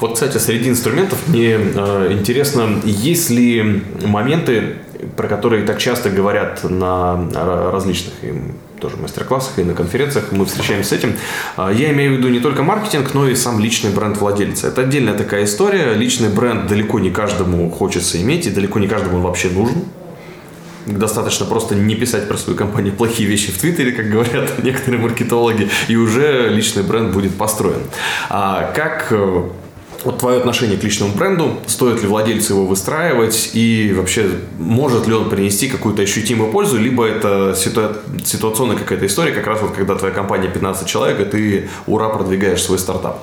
Вот, 0.00 0.14
кстати, 0.14 0.38
среди 0.38 0.68
инструментов 0.70 1.18
мне 1.28 1.56
э, 1.56 2.12
интересно, 2.12 2.80
есть 2.84 3.30
ли 3.30 3.82
моменты, 4.04 4.76
про 5.16 5.28
которые 5.28 5.64
так 5.64 5.78
часто 5.78 6.10
говорят 6.10 6.64
на 6.64 7.28
ра- 7.32 7.70
различных 7.70 8.14
тоже 8.80 8.96
мастер-классах 8.96 9.58
и 9.58 9.64
на 9.64 9.74
конференциях, 9.74 10.32
мы 10.32 10.44
встречаемся 10.46 10.90
с 10.90 10.92
этим. 10.92 11.14
А, 11.56 11.70
Я 11.72 11.92
имею 11.92 12.14
в 12.14 12.18
виду 12.18 12.28
не 12.28 12.40
только 12.40 12.62
маркетинг, 12.62 13.14
но 13.14 13.28
и 13.28 13.34
сам 13.34 13.60
личный 13.60 13.90
бренд 13.90 14.18
владельца. 14.18 14.68
Это 14.68 14.82
отдельная 14.82 15.14
такая 15.14 15.44
история. 15.44 15.94
Личный 15.94 16.28
бренд 16.28 16.66
далеко 16.66 16.98
не 16.98 17.10
каждому 17.10 17.70
хочется 17.70 18.20
иметь, 18.20 18.46
и 18.46 18.50
далеко 18.50 18.78
не 18.78 18.88
каждому 18.88 19.16
он 19.16 19.22
вообще 19.22 19.48
нужен. 19.50 19.84
Достаточно 20.86 21.46
просто 21.46 21.74
не 21.74 21.94
писать 21.94 22.28
про 22.28 22.36
свою 22.36 22.58
компанию 22.58 22.92
плохие 22.92 23.26
вещи 23.26 23.50
в 23.50 23.58
Твиттере, 23.58 23.92
как 23.92 24.10
говорят 24.10 24.62
некоторые 24.62 25.00
маркетологи, 25.00 25.70
и 25.88 25.96
уже 25.96 26.50
личный 26.50 26.82
бренд 26.82 27.12
будет 27.14 27.34
построен. 27.36 27.80
А 28.28 28.70
как 28.74 29.08
э, 29.10 29.44
вот 30.04 30.18
твое 30.18 30.38
отношение 30.38 30.76
к 30.76 30.84
личному 30.84 31.14
бренду, 31.14 31.58
стоит 31.66 32.02
ли 32.02 32.08
владельцу 32.08 32.54
его 32.54 32.66
выстраивать 32.66 33.50
и 33.54 33.94
вообще 33.96 34.28
может 34.58 35.06
ли 35.06 35.14
он 35.14 35.30
принести 35.30 35.68
какую-то 35.68 36.02
ощутимую 36.02 36.50
пользу, 36.50 36.78
либо 36.78 37.06
это 37.06 37.54
ситуа- 37.56 37.96
ситуационная 38.24 38.76
какая-то 38.76 39.06
история, 39.06 39.32
как 39.32 39.46
раз 39.46 39.62
вот 39.62 39.72
когда 39.72 39.94
твоя 39.94 40.14
компания 40.14 40.48
15 40.48 40.86
человек, 40.86 41.20
и 41.20 41.24
ты 41.24 41.68
ура 41.86 42.08
продвигаешь 42.08 42.62
свой 42.62 42.78
стартап. 42.78 43.22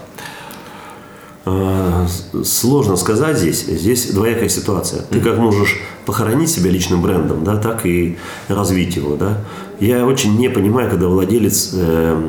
А, 1.44 2.06
Сложно 2.44 2.96
сказать 2.98 3.38
здесь. 3.38 3.66
Здесь 3.66 4.12
двоякая 4.12 4.50
ситуация. 4.50 5.02
Ты 5.04 5.20
как 5.22 5.38
можешь 5.38 5.80
похоронить 6.06 6.50
себя 6.50 6.70
личным 6.70 7.02
брендом, 7.02 7.44
да, 7.44 7.58
так 7.58 7.86
и 7.86 8.18
развить 8.48 8.96
его, 8.96 9.16
да. 9.16 9.40
Я 9.80 10.06
очень 10.06 10.38
не 10.38 10.50
понимаю, 10.50 10.90
когда 10.90 11.08
владелец 11.08 11.72
э, 11.74 12.22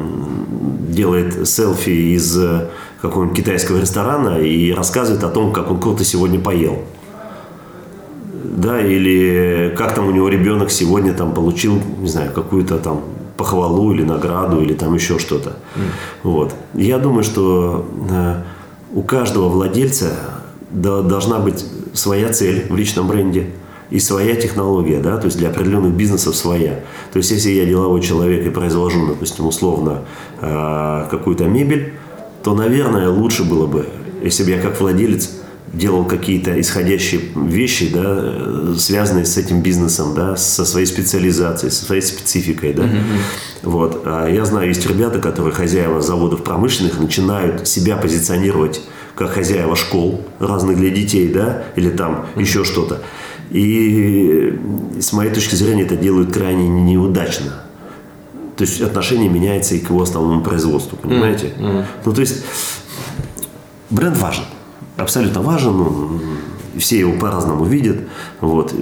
делает 0.88 1.46
селфи 1.46 2.14
из 2.14 2.36
э, 2.38 2.68
какого-нибудь 3.02 3.36
китайского 3.36 3.80
ресторана 3.80 4.38
и 4.38 4.72
рассказывает 4.72 5.24
о 5.24 5.28
том, 5.28 5.52
как 5.52 5.70
он 5.70 5.80
круто 5.80 6.04
сегодня 6.04 6.38
поел. 6.38 6.78
Да, 8.44 8.80
или 8.80 9.74
как 9.76 9.94
там 9.94 10.06
у 10.06 10.12
него 10.12 10.28
ребенок 10.28 10.70
сегодня 10.70 11.12
там 11.12 11.34
получил, 11.34 11.80
не 11.98 12.08
знаю, 12.08 12.30
какую-то 12.32 12.78
там 12.78 13.00
похвалу 13.36 13.92
или 13.92 14.04
награду, 14.04 14.62
или 14.62 14.74
там 14.74 14.94
еще 14.94 15.18
что-то. 15.18 15.56
Вот. 16.22 16.54
Я 16.74 16.98
думаю, 16.98 17.24
что 17.24 17.88
э, 18.08 18.42
у 18.94 19.02
каждого 19.02 19.48
владельца 19.48 20.12
до- 20.70 21.02
должна 21.02 21.38
быть 21.40 21.64
своя 21.94 22.32
цель 22.32 22.66
в 22.70 22.76
личном 22.76 23.08
бренде 23.08 23.46
и 23.90 23.98
своя 23.98 24.36
технология, 24.36 25.00
да, 25.00 25.16
то 25.16 25.26
есть 25.26 25.38
для 25.38 25.48
определенных 25.48 25.92
бизнесов 25.94 26.36
своя. 26.36 26.80
То 27.12 27.16
есть 27.16 27.30
если 27.32 27.50
я 27.50 27.64
деловой 27.64 28.00
человек 28.00 28.46
и 28.46 28.50
произвожу, 28.50 29.08
допустим, 29.08 29.46
условно 29.46 30.02
э, 30.40 31.06
какую-то 31.10 31.46
мебель, 31.46 31.94
то, 32.42 32.54
наверное, 32.54 33.08
лучше 33.08 33.44
было 33.44 33.66
бы, 33.66 33.86
если 34.22 34.44
бы 34.44 34.50
я 34.50 34.60
как 34.60 34.80
владелец 34.80 35.30
делал 35.72 36.04
какие-то 36.04 36.60
исходящие 36.60 37.22
вещи, 37.34 37.88
да, 37.92 38.02
э, 38.04 38.74
связанные 38.76 39.24
с 39.24 39.36
этим 39.38 39.62
бизнесом, 39.62 40.14
да, 40.14 40.36
со 40.36 40.64
своей 40.64 40.86
специализацией, 40.86 41.72
со 41.72 41.84
своей 41.84 42.02
спецификой, 42.02 42.74
да. 42.74 42.88
Вот. 43.62 44.02
А 44.04 44.28
я 44.28 44.44
знаю, 44.44 44.68
есть 44.68 44.86
ребята, 44.86 45.18
которые 45.18 45.54
хозяева 45.54 46.02
заводов 46.02 46.42
промышленных 46.42 47.00
начинают 47.00 47.66
себя 47.66 47.96
позиционировать 47.96 48.82
как 49.14 49.30
хозяева 49.30 49.76
школ 49.76 50.22
разных 50.38 50.76
для 50.76 50.90
детей, 50.90 51.28
да, 51.28 51.64
или 51.76 51.90
там 51.90 52.26
еще 52.36 52.64
что-то. 52.64 53.00
И 53.50 54.58
с 55.00 55.12
моей 55.12 55.32
точки 55.32 55.54
зрения 55.54 55.82
это 55.82 55.96
делают 55.96 56.32
крайне 56.32 56.68
неудачно. 56.68 57.62
То 58.62 58.68
есть 58.68 58.80
отношение 58.80 59.28
меняется 59.28 59.74
и 59.74 59.80
к 59.80 59.90
его 59.90 60.02
основному 60.02 60.40
производству, 60.40 60.96
понимаете? 60.96 61.52
Ну, 62.04 62.12
то 62.12 62.20
есть 62.20 62.44
бренд 63.90 64.16
важен. 64.18 64.44
Абсолютно 64.96 65.42
важен. 65.42 65.76
ну, 65.76 66.20
все 66.78 67.00
его 67.00 67.18
по-разному 67.18 67.64
видят. 67.64 67.96
Вот. 68.40 68.72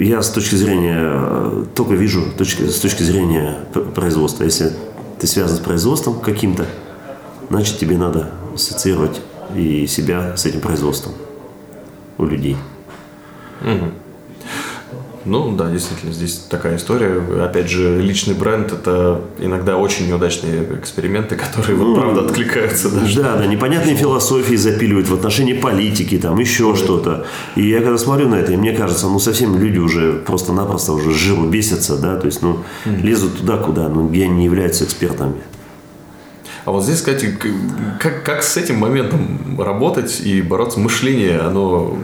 Я 0.00 0.22
с 0.22 0.30
точки 0.30 0.56
зрения, 0.56 0.98
э, 0.98 1.64
только 1.72 1.94
вижу 1.94 2.24
точки, 2.36 2.68
с 2.68 2.80
точки 2.80 3.04
зрения 3.04 3.58
производства. 3.94 4.42
Если 4.42 4.72
ты 5.20 5.28
связан 5.28 5.58
с 5.58 5.60
производством 5.60 6.18
каким-то, 6.18 6.66
значит 7.48 7.78
тебе 7.78 7.96
надо 7.96 8.32
ассоциировать 8.56 9.20
и 9.54 9.86
себя 9.86 10.36
с 10.36 10.46
этим 10.46 10.60
производством 10.60 11.12
у 12.18 12.24
людей. 12.24 12.56
Ну 15.24 15.54
да, 15.56 15.70
действительно, 15.70 16.12
здесь 16.12 16.44
такая 16.48 16.76
история. 16.76 17.20
Опять 17.44 17.68
же, 17.68 18.00
личный 18.00 18.34
бренд 18.34 18.72
это 18.72 19.20
иногда 19.38 19.76
очень 19.76 20.08
неудачные 20.08 20.64
эксперименты, 20.80 21.36
которые 21.36 21.76
вот 21.76 21.94
правда 21.96 22.22
откликаются 22.22 22.90
даже. 22.90 23.22
Да, 23.22 23.36
да, 23.36 23.46
непонятные 23.46 23.96
философии 23.96 24.54
запиливают 24.54 25.08
в 25.08 25.14
отношении 25.14 25.54
политики, 25.54 26.18
там 26.18 26.38
еще 26.38 26.74
что-то. 26.74 27.26
И 27.56 27.68
я 27.68 27.80
когда 27.80 27.98
смотрю 27.98 28.28
на 28.28 28.36
это, 28.36 28.52
и 28.52 28.56
мне 28.56 28.72
кажется, 28.72 29.06
ну 29.08 29.18
совсем 29.18 29.58
люди 29.58 29.78
уже 29.78 30.14
просто-напросто 30.14 30.92
уже 30.92 31.12
жиру 31.12 31.46
бесятся, 31.46 31.96
да, 31.96 32.16
то 32.16 32.26
есть, 32.26 32.42
ну, 32.42 32.64
лезут 32.84 33.38
туда, 33.38 33.56
куда, 33.56 33.88
ну, 33.88 34.08
где 34.08 34.24
они 34.24 34.36
не 34.36 34.44
являются 34.44 34.84
экспертами. 34.84 35.42
А 36.64 36.70
вот 36.70 36.84
здесь, 36.84 36.98
кстати, 36.98 37.34
как, 37.98 38.24
как 38.24 38.42
с 38.42 38.56
этим 38.56 38.76
моментом 38.76 39.58
работать 39.58 40.20
и 40.20 40.42
бороться? 40.42 40.78
Мышление, 40.78 41.40
оно, 41.40 41.96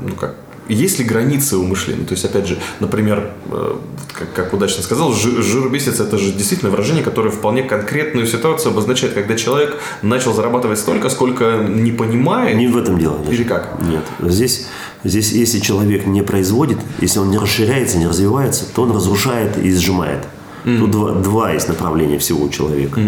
ну 0.00 0.14
как, 0.14 0.34
есть 0.68 0.98
ли 0.98 1.04
границы 1.04 1.56
у 1.56 1.64
мышления? 1.64 2.04
То 2.04 2.12
есть, 2.12 2.24
опять 2.24 2.46
же, 2.46 2.58
например, 2.80 3.32
э, 3.50 3.76
как, 4.12 4.32
как 4.32 4.54
удачно 4.54 4.82
сказал, 4.82 5.12
жи- 5.12 5.42
жиробесец– 5.42 6.00
это 6.00 6.18
же 6.18 6.32
действительно 6.32 6.70
выражение, 6.70 7.02
которое 7.02 7.30
вполне 7.30 7.62
конкретную 7.62 8.26
ситуацию 8.26 8.72
обозначает, 8.72 9.14
когда 9.14 9.34
человек 9.36 9.78
начал 10.02 10.32
зарабатывать 10.34 10.78
столько, 10.78 11.08
сколько 11.10 11.58
не 11.68 11.92
понимает. 11.92 12.56
Не 12.56 12.68
в 12.68 12.76
этом 12.76 12.98
дело. 12.98 13.18
даже. 13.18 13.32
Или 13.32 13.44
как? 13.44 13.78
Нет. 13.82 14.04
Здесь, 14.20 14.66
здесь, 15.04 15.32
если 15.32 15.58
человек 15.60 16.06
не 16.06 16.22
производит, 16.22 16.78
если 17.00 17.18
он 17.20 17.30
не 17.30 17.38
расширяется, 17.38 17.98
не 17.98 18.06
развивается, 18.06 18.64
то 18.74 18.82
он 18.82 18.92
разрушает 18.92 19.56
и 19.58 19.72
сжимает. 19.72 20.24
Тут 20.64 20.90
два, 20.90 21.12
два 21.12 21.52
есть 21.52 21.68
направления 21.68 22.18
всего 22.18 22.44
у 22.44 22.48
человека. 22.50 23.00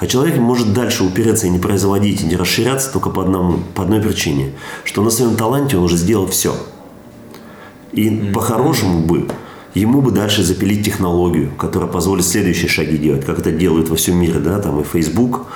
А 0.00 0.06
человек 0.06 0.36
может 0.38 0.72
дальше 0.72 1.04
упереться 1.04 1.46
и 1.46 1.50
не 1.50 1.58
производить, 1.58 2.22
и 2.22 2.26
не 2.26 2.36
расширяться 2.36 2.90
только 2.90 3.10
по, 3.10 3.22
одному, 3.22 3.58
по 3.74 3.82
одной 3.82 4.00
причине. 4.00 4.52
Что 4.84 5.02
на 5.02 5.10
своем 5.10 5.36
таланте 5.36 5.76
он 5.76 5.82
уже 5.84 5.96
сделал 5.96 6.26
все. 6.28 6.54
И 7.92 8.32
по-хорошему 8.32 9.00
бы 9.00 9.26
Ему 9.74 10.02
бы 10.02 10.10
дальше 10.10 10.42
запилить 10.42 10.84
технологию, 10.84 11.50
которая 11.56 11.90
позволит 11.90 12.26
следующие 12.26 12.68
шаги 12.68 12.98
делать, 12.98 13.24
как 13.24 13.38
это 13.38 13.50
делают 13.52 13.88
во 13.88 13.96
всем 13.96 14.16
мире, 14.16 14.38
да, 14.38 14.58
там 14.58 14.80
и 14.80 14.84
Facebook, 14.84 15.46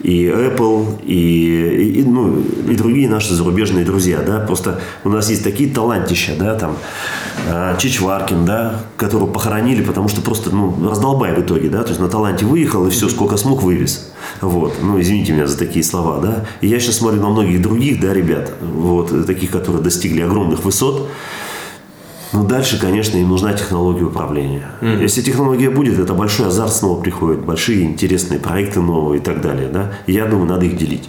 и 0.00 0.24
Apple, 0.24 1.02
и, 1.04 2.00
и, 2.00 2.02
ну, 2.02 2.40
и 2.40 2.74
другие 2.74 3.06
наши 3.06 3.34
зарубежные 3.34 3.84
друзья, 3.84 4.22
да, 4.26 4.40
просто 4.40 4.80
у 5.04 5.10
нас 5.10 5.28
есть 5.28 5.44
такие 5.44 5.68
талантища, 5.68 6.32
да, 6.38 6.54
там, 6.54 6.78
э, 7.48 7.76
Чичваркин, 7.78 8.46
да, 8.46 8.80
которого 8.96 9.26
похоронили, 9.26 9.82
потому 9.82 10.08
что 10.08 10.22
просто, 10.22 10.48
ну, 10.48 10.88
раздолбай 10.88 11.34
в 11.34 11.40
итоге, 11.40 11.68
да, 11.68 11.82
то 11.82 11.90
есть 11.90 12.00
на 12.00 12.08
таланте 12.08 12.46
выехал 12.46 12.86
и 12.86 12.90
все, 12.90 13.10
сколько 13.10 13.36
смог, 13.36 13.62
вывез. 13.62 14.10
Вот, 14.40 14.76
ну, 14.82 14.98
извините 14.98 15.32
меня 15.32 15.46
за 15.46 15.58
такие 15.58 15.84
слова, 15.84 16.18
да. 16.20 16.46
И 16.62 16.66
я 16.66 16.80
сейчас 16.80 16.96
смотрю 16.96 17.20
на 17.20 17.28
многих 17.28 17.60
других, 17.60 18.00
да, 18.00 18.14
ребят, 18.14 18.54
вот, 18.62 19.26
таких, 19.26 19.50
которые 19.50 19.82
достигли 19.82 20.22
огромных 20.22 20.64
высот, 20.64 21.10
ну, 22.32 22.44
дальше, 22.44 22.80
конечно, 22.80 23.16
им 23.18 23.28
нужна 23.28 23.52
технология 23.52 24.04
управления. 24.04 24.70
Mm-hmm. 24.80 25.02
Если 25.02 25.22
технология 25.22 25.70
будет, 25.70 25.98
это 25.98 26.14
большой 26.14 26.48
азарт 26.48 26.72
снова 26.72 27.00
приходит, 27.00 27.44
большие 27.44 27.84
интересные 27.84 28.40
проекты 28.40 28.80
новые 28.80 29.20
и 29.20 29.22
так 29.22 29.40
далее. 29.40 29.68
Да? 29.68 29.92
И 30.06 30.12
я 30.12 30.26
думаю, 30.26 30.48
надо 30.48 30.66
их 30.66 30.76
делить. 30.76 31.08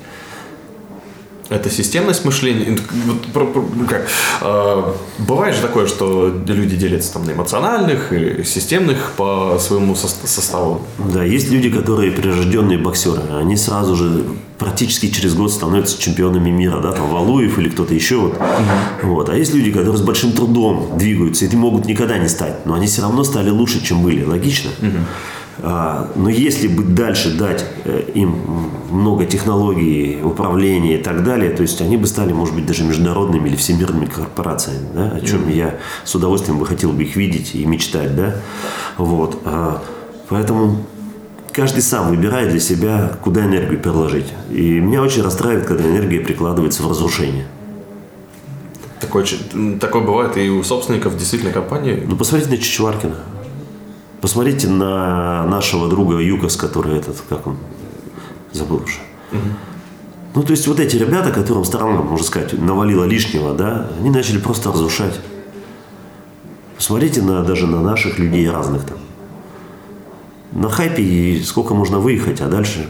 Это 1.49 1.69
системность 1.69 2.25
мышления. 2.25 2.77
Вот, 3.33 3.55
ну 3.55 3.86
как, 3.88 4.07
э, 4.41 4.83
бывает 5.19 5.55
же 5.55 5.62
такое, 5.62 5.88
что 5.88 6.33
люди 6.45 6.75
делятся 6.75 7.13
там 7.13 7.23
на 7.23 7.31
эмоциональных 7.31 8.12
и 8.12 8.43
системных 8.43 9.13
по 9.15 9.57
своему 9.60 9.95
составу. 9.95 10.81
Да, 10.97 11.23
есть 11.23 11.49
люди, 11.49 11.69
которые 11.69 12.12
прирожденные 12.12 12.77
боксеры. 12.77 13.21
Они 13.31 13.55
сразу 13.55 13.95
же 13.95 14.25
практически 14.57 15.10
через 15.10 15.36
год 15.36 15.51
становятся 15.51 16.01
чемпионами 16.01 16.49
мира, 16.49 16.81
да, 16.81 16.91
там 16.91 17.10
Валуев 17.10 17.57
или 17.60 17.69
кто-то 17.69 17.93
еще. 17.93 18.17
Вот. 18.17 18.33
Угу. 18.33 19.13
вот. 19.13 19.29
А 19.29 19.36
есть 19.36 19.53
люди, 19.53 19.71
которые 19.71 19.97
с 19.97 20.01
большим 20.01 20.33
трудом 20.33 20.97
двигаются, 20.97 21.45
и 21.45 21.55
могут 21.55 21.86
никогда 21.86 22.17
не 22.17 22.27
стать, 22.27 22.65
но 22.65 22.73
они 22.73 22.88
все 22.88 23.03
равно 23.03 23.23
стали 23.23 23.49
лучше, 23.49 23.83
чем 23.83 24.03
были. 24.03 24.23
Логично? 24.23 24.71
Угу. 24.81 24.97
А, 25.59 26.11
но 26.15 26.29
если 26.29 26.67
бы 26.67 26.83
дальше 26.83 27.35
дать 27.35 27.65
э, 27.83 28.11
им 28.13 28.35
много 28.91 29.25
технологий, 29.25 30.19
управления 30.23 30.99
и 30.99 31.03
так 31.03 31.23
далее, 31.23 31.51
то 31.51 31.63
есть 31.63 31.81
они 31.81 31.97
бы 31.97 32.05
стали, 32.05 32.31
может 32.31 32.53
быть, 32.53 32.65
даже 32.65 32.83
международными 32.83 33.49
или 33.49 33.55
всемирными 33.55 34.05
корпорациями, 34.05 34.87
да, 34.93 35.11
о 35.11 35.21
чем 35.21 35.47
mm-hmm. 35.47 35.55
я 35.55 35.75
с 36.03 36.13
удовольствием 36.13 36.59
бы 36.59 36.65
хотел 36.65 36.91
бы 36.91 37.03
их 37.03 37.15
видеть 37.15 37.55
и 37.55 37.65
мечтать, 37.65 38.15
да, 38.15 38.35
вот. 38.97 39.41
А, 39.45 39.81
поэтому 40.29 40.85
каждый 41.53 41.81
сам 41.81 42.09
выбирает 42.09 42.51
для 42.51 42.59
себя, 42.59 43.17
куда 43.23 43.45
энергию 43.45 43.79
переложить. 43.79 44.31
И 44.51 44.79
меня 44.79 45.01
очень 45.01 45.23
расстраивает, 45.23 45.65
когда 45.65 45.89
энергия 45.89 46.19
прикладывается 46.19 46.83
в 46.83 46.89
разрушение. 46.89 47.47
Такое, 48.99 49.25
такое 49.79 50.03
бывает 50.03 50.37
и 50.37 50.49
у 50.49 50.63
собственников 50.63 51.17
действительно 51.17 51.51
компании. 51.51 52.03
Ну, 52.07 52.15
посмотрите 52.15 52.51
на 52.51 52.57
Чичваркина. 52.57 53.15
Посмотрите 54.21 54.67
на 54.67 55.45
нашего 55.45 55.88
друга 55.89 56.17
Юкос, 56.17 56.56
который 56.56 56.97
этот, 56.97 57.21
как 57.30 57.45
он, 57.45 57.58
забыл 58.51 58.77
уже. 58.77 58.99
Угу. 59.32 59.39
Ну, 60.36 60.43
то 60.43 60.51
есть 60.51 60.67
вот 60.67 60.80
эти 60.80 60.97
ребята, 60.97 61.32
которым 61.32 61.65
страна, 61.65 62.01
можно 62.01 62.25
сказать, 62.25 62.53
навалила 62.53 63.06
лишнего, 63.06 63.53
да, 63.53 63.89
они 63.99 64.10
начали 64.10 64.38
просто 64.38 64.71
разрушать. 64.71 65.19
Посмотрите 66.75 67.21
на, 67.21 67.43
даже 67.43 67.67
на 67.67 67.82
наших 67.82 68.19
людей 68.19 68.49
разных 68.49 68.86
там. 68.86 68.97
На 70.51 70.69
хайпе 70.69 71.01
и 71.01 71.43
сколько 71.43 71.73
можно 71.73 71.99
выехать, 71.99 72.41
а 72.41 72.47
дальше 72.47 72.88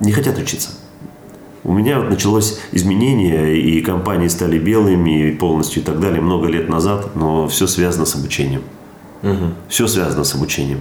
не 0.00 0.12
хотят 0.12 0.38
учиться. 0.38 0.70
У 1.62 1.72
меня 1.72 1.98
вот 2.00 2.10
началось 2.10 2.60
изменение, 2.72 3.60
и 3.60 3.82
компании 3.82 4.28
стали 4.28 4.58
белыми 4.58 5.32
полностью 5.32 5.82
и 5.82 5.84
так 5.84 6.00
далее 6.00 6.20
много 6.20 6.46
лет 6.48 6.68
назад, 6.68 7.16
но 7.16 7.48
все 7.48 7.66
связано 7.66 8.06
с 8.06 8.14
обучением. 8.14 8.62
Угу. 9.22 9.52
Все 9.68 9.86
связано 9.86 10.24
с 10.24 10.34
обучением. 10.34 10.80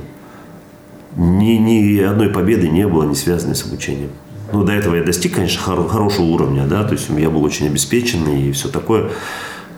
Ни, 1.15 1.57
ни 1.57 1.99
одной 1.99 2.29
победы 2.29 2.67
не 2.67 2.87
было, 2.87 3.03
не 3.03 3.15
связанной 3.15 3.55
с 3.55 3.65
обучением. 3.65 4.09
Ну, 4.51 4.63
до 4.63 4.73
этого 4.73 4.95
я 4.95 5.03
достиг, 5.03 5.35
конечно, 5.35 5.61
хор- 5.61 5.87
хорошего 5.87 6.25
уровня, 6.25 6.67
да, 6.67 6.83
то 6.83 6.93
есть 6.93 7.09
я 7.09 7.29
был 7.29 7.43
очень 7.43 7.67
обеспеченный 7.67 8.43
и 8.43 8.51
все 8.51 8.69
такое. 8.69 9.11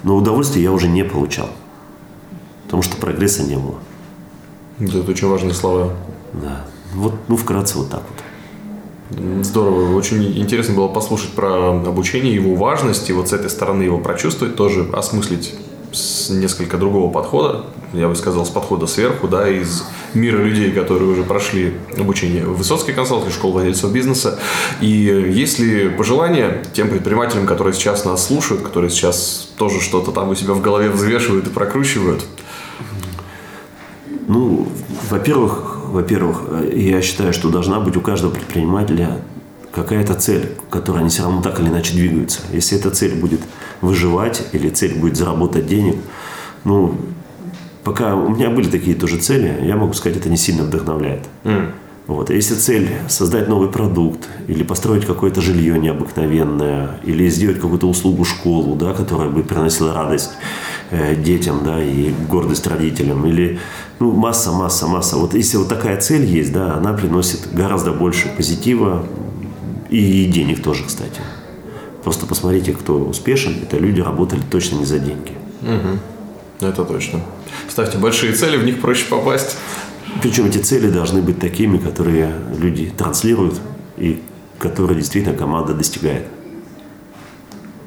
Но 0.04 0.16
удовольствия 0.16 0.62
я 0.62 0.72
уже 0.72 0.88
не 0.88 1.04
получал. 1.04 1.50
Потому 2.66 2.84
что 2.84 2.98
прогресса 2.98 3.44
не 3.44 3.56
было. 3.56 3.76
Это 4.80 5.10
очень 5.10 5.28
важные 5.28 5.54
слова. 5.54 5.94
Да. 6.34 6.66
Вот, 6.94 7.14
ну, 7.28 7.38
вкратце 7.38 7.78
вот 7.78 7.90
так 7.90 8.02
вот. 8.02 9.46
Здорово. 9.46 9.96
Очень 9.96 10.38
интересно 10.38 10.76
было 10.76 10.90
послушать 10.90 11.30
про 11.32 11.72
обучение, 11.72 12.36
его 12.36 12.56
важность, 12.56 13.10
и 13.10 13.14
вот 13.14 13.30
с 13.30 13.34
этой 13.34 13.50
стороны 13.50 13.84
его 13.84 14.00
прочувствовать, 14.00 14.56
тоже 14.56 14.88
осмыслить 14.92 15.56
с 15.92 16.30
несколько 16.30 16.78
другого 16.78 17.12
подхода, 17.12 17.66
я 17.94 18.08
бы 18.08 18.16
сказал, 18.16 18.46
с 18.46 18.50
подхода 18.50 18.88
сверху, 18.88 19.28
да, 19.28 19.50
из 19.50 19.84
мира 20.14 20.38
людей, 20.38 20.72
которые 20.72 21.10
уже 21.10 21.24
прошли 21.24 21.74
обучение 21.98 22.46
в 22.46 22.58
Высоцкой 22.58 22.94
консалтинг, 22.94 23.34
школу 23.34 23.54
владельцев 23.54 23.92
бизнеса. 23.92 24.40
И 24.82 24.88
есть 24.88 25.60
ли 25.60 25.90
пожелания 25.90 26.64
тем 26.74 26.90
предпринимателям, 26.90 27.46
которые 27.46 27.74
сейчас 27.74 28.06
нас 28.06 28.28
слушают, 28.28 28.62
которые 28.62 28.90
сейчас 28.90 29.50
тоже 29.58 29.80
что-то 29.80 30.12
там 30.12 30.30
у 30.30 30.36
себя 30.36 30.54
в 30.54 30.62
голове 30.62 30.90
взвешивают 30.90 31.48
и 31.48 31.50
прокручивают? 31.50 32.26
Ну, 34.28 34.68
во-первых, 35.10 35.78
во-первых, 35.86 36.44
я 36.74 37.02
считаю, 37.02 37.32
что 37.32 37.50
должна 37.50 37.80
быть 37.80 37.96
у 37.96 38.02
каждого 38.02 38.32
предпринимателя 38.32 39.22
какая-то 39.78 40.16
цель, 40.16 40.50
к 40.70 40.74
которой 40.74 41.00
они 41.00 41.10
все 41.10 41.24
равно 41.24 41.42
так 41.42 41.60
или 41.60 41.68
иначе 41.68 41.94
двигаются. 41.94 42.40
Если 42.52 42.80
эта 42.80 42.90
цель 42.90 43.14
будет 43.16 43.42
выживать 43.82 44.44
или 44.52 44.70
цель 44.70 44.96
будет 44.96 45.18
заработать 45.18 45.68
денег, 45.68 45.98
ну, 46.64 46.96
пока 47.84 48.16
у 48.16 48.30
меня 48.30 48.50
были 48.50 48.70
такие 48.70 48.96
тоже 48.96 49.18
цели, 49.18 49.60
я 49.64 49.76
могу 49.76 49.94
сказать, 49.94 50.18
это 50.18 50.30
не 50.30 50.38
сильно 50.38 50.64
вдохновляет. 50.64 51.26
Mm. 51.44 51.72
Вот. 52.08 52.30
А 52.30 52.34
если 52.34 52.56
цель 52.56 52.90
создать 53.08 53.50
новый 53.50 53.70
продукт, 53.70 54.28
или 54.48 54.64
построить 54.64 55.06
какое-то 55.06 55.42
жилье 55.42 55.78
необыкновенное, 55.78 57.00
или 57.04 57.30
сделать 57.30 57.60
какую-то 57.60 57.88
услугу 57.88 58.26
школу, 58.26 58.76
да, 58.76 58.94
которая 58.94 59.30
бы 59.30 59.44
приносила 59.44 59.94
радость 59.94 60.32
э, 60.90 61.16
детям, 61.16 61.62
да, 61.64 61.84
и 61.84 62.14
гордость 62.30 62.66
родителям, 62.66 63.28
или 63.28 63.60
ну, 64.00 64.12
масса, 64.12 64.52
масса, 64.52 64.88
масса. 64.88 65.18
Вот 65.18 65.34
если 65.34 65.58
вот 65.58 65.68
такая 65.68 66.00
цель 66.00 66.26
есть, 66.26 66.52
да, 66.52 66.76
она 66.76 66.94
приносит 66.94 67.54
гораздо 67.54 67.92
больше 67.92 68.30
позитива, 68.36 69.06
и 69.90 70.26
денег 70.26 70.62
тоже, 70.64 70.84
кстати. 70.86 71.22
Просто 72.04 72.26
посмотрите, 72.26 72.74
кто 72.74 73.00
успешен. 73.00 73.58
Это 73.62 73.78
люди 73.78 74.02
работали 74.02 74.42
точно 74.50 74.78
не 74.78 74.86
за 74.86 75.00
деньги. 75.00 75.34
Угу. 75.62 76.68
Это 76.68 76.86
точно. 76.86 77.22
Ставьте 77.68 77.98
большие 77.98 78.34
цели, 78.34 78.58
в 78.58 78.64
них 78.64 78.82
проще 78.82 79.06
попасть. 79.06 79.58
Причем 80.22 80.46
эти 80.46 80.58
цели 80.58 80.90
должны 80.90 81.22
быть 81.22 81.40
такими, 81.40 81.78
которые 81.78 82.34
люди 82.58 82.92
транслируют 82.98 83.60
и 83.98 84.22
которые 84.60 84.98
действительно 84.98 85.36
команда 85.36 85.74
достигает. 85.74 86.26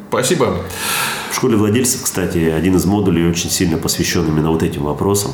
Спасибо. 0.08 0.62
В 1.30 1.36
школе 1.36 1.56
владельцев, 1.56 2.02
кстати, 2.02 2.38
один 2.38 2.76
из 2.76 2.84
модулей 2.84 3.28
очень 3.28 3.50
сильно 3.50 3.78
посвящен 3.78 4.26
именно 4.26 4.50
вот 4.50 4.62
этим 4.62 4.82
вопросам, 4.82 5.32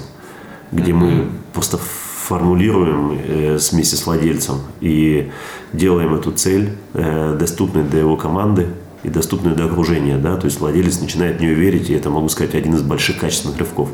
где 0.70 0.92
mm-hmm. 0.92 0.94
мы 0.94 1.28
просто 1.52 1.78
формулируем 2.26 3.12
э, 3.12 3.58
вместе 3.70 3.94
с 3.96 4.04
владельцем 4.04 4.62
и 4.80 5.30
делаем 5.72 6.12
эту 6.14 6.32
цель 6.32 6.70
э, 6.94 7.36
доступной 7.38 7.84
для 7.84 8.00
его 8.00 8.16
команды 8.16 8.66
и 9.04 9.08
доступной 9.08 9.54
для 9.54 9.66
окружения. 9.66 10.18
Да? 10.18 10.36
То 10.36 10.46
есть 10.46 10.58
владелец 10.58 11.00
начинает 11.00 11.36
в 11.36 11.40
нее 11.40 11.54
верить, 11.54 11.88
и 11.88 11.94
это, 11.94 12.10
могу 12.10 12.28
сказать, 12.28 12.56
один 12.56 12.74
из 12.74 12.82
больших 12.82 13.18
качественных 13.18 13.58
рывков. 13.58 13.88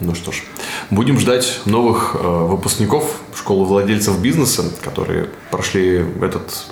Ну 0.00 0.14
что 0.14 0.32
ж, 0.32 0.42
будем 0.90 1.18
ждать 1.18 1.60
новых 1.66 2.16
э, 2.18 2.26
выпускников 2.26 3.20
школы 3.34 3.64
владельцев 3.66 4.20
бизнеса, 4.20 4.64
которые 4.82 5.28
прошли 5.50 6.04
этот 6.20 6.66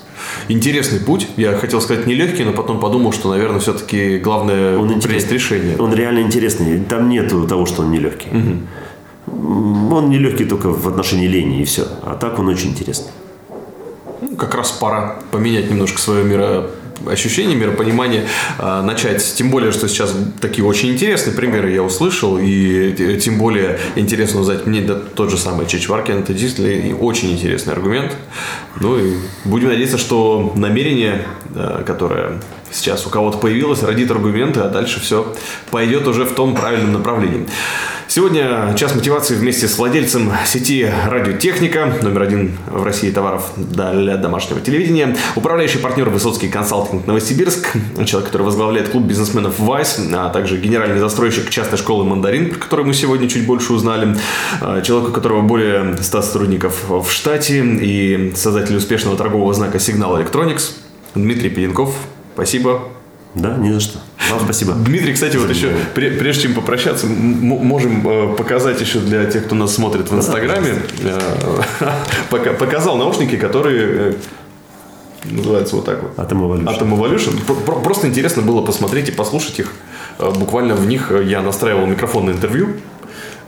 интересный 0.49 1.01
путь. 1.01 1.29
Я 1.37 1.57
хотел 1.57 1.81
сказать 1.81 2.07
нелегкий, 2.07 2.45
но 2.45 2.53
потом 2.53 2.81
подумал, 2.81 3.13
что, 3.13 3.31
наверное, 3.31 3.61
все-таки 3.61 4.19
главное 4.19 4.77
он 4.77 5.01
принять 5.01 5.31
решение. 5.31 5.77
Он 5.79 5.95
реально 5.95 6.21
интересный. 6.21 6.81
Там 6.81 7.09
нет 7.09 7.29
того, 7.49 7.67
что 7.67 7.83
он 7.83 7.91
нелегкий. 7.91 8.29
Угу. 8.29 9.95
Он 9.95 10.11
нелегкий 10.11 10.45
только 10.45 10.71
в 10.71 10.89
отношении 10.89 11.27
лени 11.27 11.63
и 11.63 11.65
все. 11.65 11.87
А 12.03 12.15
так 12.15 12.39
он 12.39 12.49
очень 12.49 12.71
интересный. 12.71 13.13
Ну, 14.21 14.37
как 14.37 14.55
раз 14.55 14.73
пора 14.73 15.21
поменять 15.31 15.71
немножко 15.71 16.01
свое 16.01 16.25
миро 16.25 16.71
ощущение, 17.07 17.57
миропонимание 17.57 18.27
э, 18.59 18.83
начать. 18.83 19.35
Тем 19.37 19.51
более, 19.51 19.73
что 19.73 19.89
сейчас 19.89 20.15
такие 20.41 20.65
очень 20.65 20.91
интересные 20.91 21.35
примеры 21.35 21.71
я 21.71 21.83
услышал, 21.83 22.39
и 22.39 23.19
тем 23.21 23.39
более 23.39 23.79
интересно 23.97 24.41
узнать 24.41 24.67
мне 24.67 24.81
да, 24.81 24.95
тот 24.97 25.31
же 25.31 25.39
самый 25.39 25.67
Чичваркин. 25.67 26.19
Это 26.21 26.35
действительно 26.35 26.97
очень 26.97 27.33
интересный 27.33 27.73
аргумент. 27.73 28.17
Ну 28.81 28.99
и 28.99 29.15
будем 29.45 29.69
надеяться, 29.69 29.99
что 29.99 30.53
намерение, 30.57 31.27
э, 31.55 31.83
которое 31.87 32.41
сейчас 32.71 33.07
у 33.07 33.11
кого-то 33.11 33.39
появилось, 33.39 33.83
родит 33.83 34.11
аргументы, 34.11 34.61
а 34.61 34.69
дальше 34.69 35.01
все 35.01 35.35
пойдет 35.71 36.07
уже 36.07 36.25
в 36.25 36.35
том 36.35 36.55
правильном 36.55 36.93
направлении. 36.93 37.47
Сегодня 38.11 38.75
час 38.75 38.95
мотивации 38.95 39.35
вместе 39.35 39.69
с 39.69 39.77
владельцем 39.77 40.33
сети 40.47 40.91
«Радиотехника», 41.09 41.99
номер 42.01 42.23
один 42.23 42.57
в 42.67 42.83
России 42.83 43.11
товаров 43.11 43.51
для 43.57 44.17
домашнего 44.17 44.63
телевидения, 44.63 45.15
управляющий 45.37 45.77
партнер 45.77 46.09
Высоцкий 46.09 46.49
консалтинг 46.49 47.07
Новосибирск, 47.07 47.77
человек, 48.07 48.31
который 48.31 48.45
возглавляет 48.45 48.89
клуб 48.89 49.05
бизнесменов 49.05 49.59
«Вайс», 49.59 50.01
а 50.11 50.31
также 50.31 50.57
генеральный 50.57 50.99
застройщик 50.99 51.51
частной 51.51 51.77
школы 51.77 52.05
«Мандарин», 52.05 52.49
про 52.49 52.59
который 52.59 52.87
мы 52.87 52.95
сегодня 52.95 53.29
чуть 53.29 53.47
больше 53.47 53.75
узнали, 53.75 54.17
а, 54.63 54.81
человек, 54.81 55.11
у 55.11 55.13
которого 55.13 55.43
более 55.43 55.97
100 56.01 56.23
сотрудников 56.23 56.89
в 56.89 57.11
штате 57.11 57.59
и 57.61 58.33
создатель 58.35 58.77
успешного 58.77 59.19
торгового 59.19 59.53
знака 59.53 59.79
«Сигнал 59.79 60.19
Electronics», 60.19 60.73
Дмитрий 61.15 61.51
Пеленков. 61.51 61.95
Спасибо. 62.39 62.83
Да, 63.35 63.57
не 63.57 63.73
за 63.73 63.81
что. 63.81 63.99
Вам 64.31 64.41
спасибо. 64.45 64.75
Дмитрий, 64.75 65.13
кстати, 65.13 65.37
вот 65.37 65.51
еще, 65.51 65.73
прежде 65.95 66.43
чем 66.43 66.55
попрощаться, 66.55 67.09
можем 67.09 68.07
э, 68.07 68.37
показать 68.37 68.81
еще 68.81 69.01
для 69.01 69.25
тех, 69.25 69.47
кто 69.47 69.57
нас 69.57 69.75
смотрит 69.75 70.09
в 70.09 70.17
Инстаграме, 70.17 70.75
э, 71.03 72.55
показал 72.61 72.97
наушники, 72.97 73.37
которые 73.37 73.89
э, 73.89 74.13
называются 75.25 75.75
вот 75.75 75.85
так 75.85 76.01
вот. 76.01 76.17
Atom 76.17 76.43
Evolution. 76.43 76.79
Atom 76.79 76.97
Evolution. 76.97 77.83
Просто 77.83 78.07
интересно 78.07 78.43
было 78.43 78.65
посмотреть 78.65 79.09
и 79.09 79.13
послушать 79.13 79.59
их. 79.59 79.73
Буквально 80.21 80.77
в 80.77 80.87
них 80.87 81.11
я 81.25 81.43
настраивал 81.43 81.87
микрофон 81.87 82.27
на 82.27 82.31
интервью. 82.31 82.69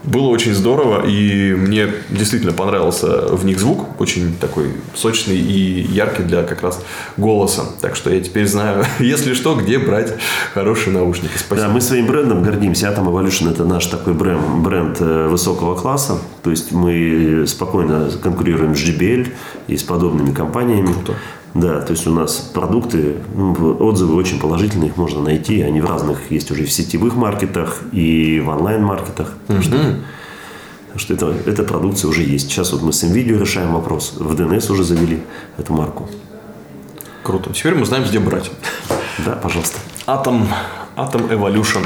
Было 0.03 0.29
очень 0.29 0.55
здорово, 0.55 1.07
и 1.07 1.53
мне 1.55 1.89
действительно 2.09 2.53
понравился 2.53 3.35
в 3.35 3.45
них 3.45 3.61
звук, 3.61 4.01
очень 4.01 4.35
такой 4.37 4.73
сочный 4.95 5.37
и 5.37 5.83
яркий 5.83 6.23
для 6.23 6.43
как 6.43 6.63
раз 6.63 6.83
голоса. 7.19 7.65
Так 7.83 7.97
что 7.97 8.11
я 8.11 8.21
теперь 8.21 8.47
знаю, 8.47 8.85
если 8.99 9.35
что, 9.35 9.55
где 9.55 9.79
брать 9.79 10.15
хорошие 10.55 10.95
наушники. 10.95 11.33
Спасибо. 11.37 11.69
Да, 11.69 11.73
мы 11.73 11.81
своим 11.83 12.07
брендом 12.07 12.43
гордимся. 12.43 12.87
Atom 12.87 13.07
Evolution 13.07 13.51
это 13.51 13.65
наш 13.65 13.87
такой 13.87 14.15
бренд, 14.15 14.43
бренд 14.63 14.97
э, 15.01 15.29
высокого 15.29 15.75
класса. 15.75 16.19
То 16.43 16.51
есть 16.51 16.73
мы 16.73 17.45
спокойно 17.47 18.11
конкурируем 18.23 18.75
с 18.75 18.79
JBL 18.79 19.29
и 19.69 19.77
с 19.77 19.83
подобными 19.83 20.33
компаниями. 20.33 20.93
Круто. 20.93 21.15
Да, 21.55 21.81
то 21.81 21.93
есть 21.93 22.07
у 22.07 22.11
нас 22.11 22.37
продукты, 22.55 23.17
ну, 23.35 23.77
отзывы 23.81 24.15
очень 24.15 24.39
положительные, 24.39 24.91
их 24.91 24.97
можно 24.97 25.21
найти. 25.21 25.63
Они 25.63 25.81
в 25.81 25.87
разных 25.87 26.31
есть 26.31 26.51
уже 26.51 26.65
в 26.65 26.71
сетевых 26.71 27.17
маркетах 27.17 27.83
и 27.93 28.41
в 28.41 28.49
онлайн-маркетах. 28.49 29.35
Mm-hmm. 29.49 29.63
Что, 29.63 30.99
что 30.99 31.15
это, 31.15 31.35
эта 31.47 31.65
продукция 31.65 32.09
уже 32.09 32.23
есть. 32.23 32.51
Сейчас 32.51 32.73
вот 32.73 32.83
мы 32.83 32.93
с 32.93 33.03
NVIDIA 33.03 33.39
решаем 33.39 33.75
вопрос. 33.75 34.15
В 34.17 34.33
DNS 34.35 34.73
уже 34.73 34.85
завели 34.85 35.23
эту 35.59 35.73
марку. 35.73 36.09
Круто. 37.25 37.53
Теперь 37.53 37.75
мы 37.75 37.85
знаем, 37.85 38.05
где 38.05 38.21
брать. 38.21 38.51
Да, 39.25 39.33
пожалуйста. 39.33 39.79
Атом 40.07 40.49
Atom 40.97 41.29
Evolution. 41.31 41.85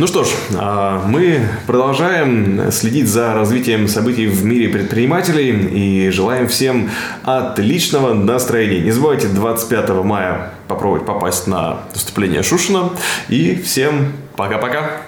Ну 0.00 0.08
что 0.08 0.24
ж, 0.24 0.28
а, 0.58 1.04
мы 1.06 1.48
продолжаем 1.68 2.72
следить 2.72 3.06
за 3.06 3.32
развитием 3.32 3.86
событий 3.86 4.26
в 4.26 4.44
мире 4.44 4.68
предпринимателей 4.68 5.50
и 5.50 6.10
желаем 6.10 6.48
всем 6.48 6.90
отличного 7.22 8.12
настроения. 8.12 8.80
Не 8.80 8.90
забывайте 8.90 9.28
25 9.28 9.90
мая 10.02 10.50
попробовать 10.66 11.06
попасть 11.06 11.46
на 11.46 11.82
выступление 11.92 12.42
Шушина. 12.42 12.90
И 13.28 13.54
всем 13.54 14.12
пока-пока. 14.36 15.02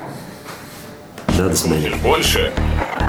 Да, 1.37 1.49
до 1.49 1.57
свидания. 1.57 1.93
Больше? 2.05 2.53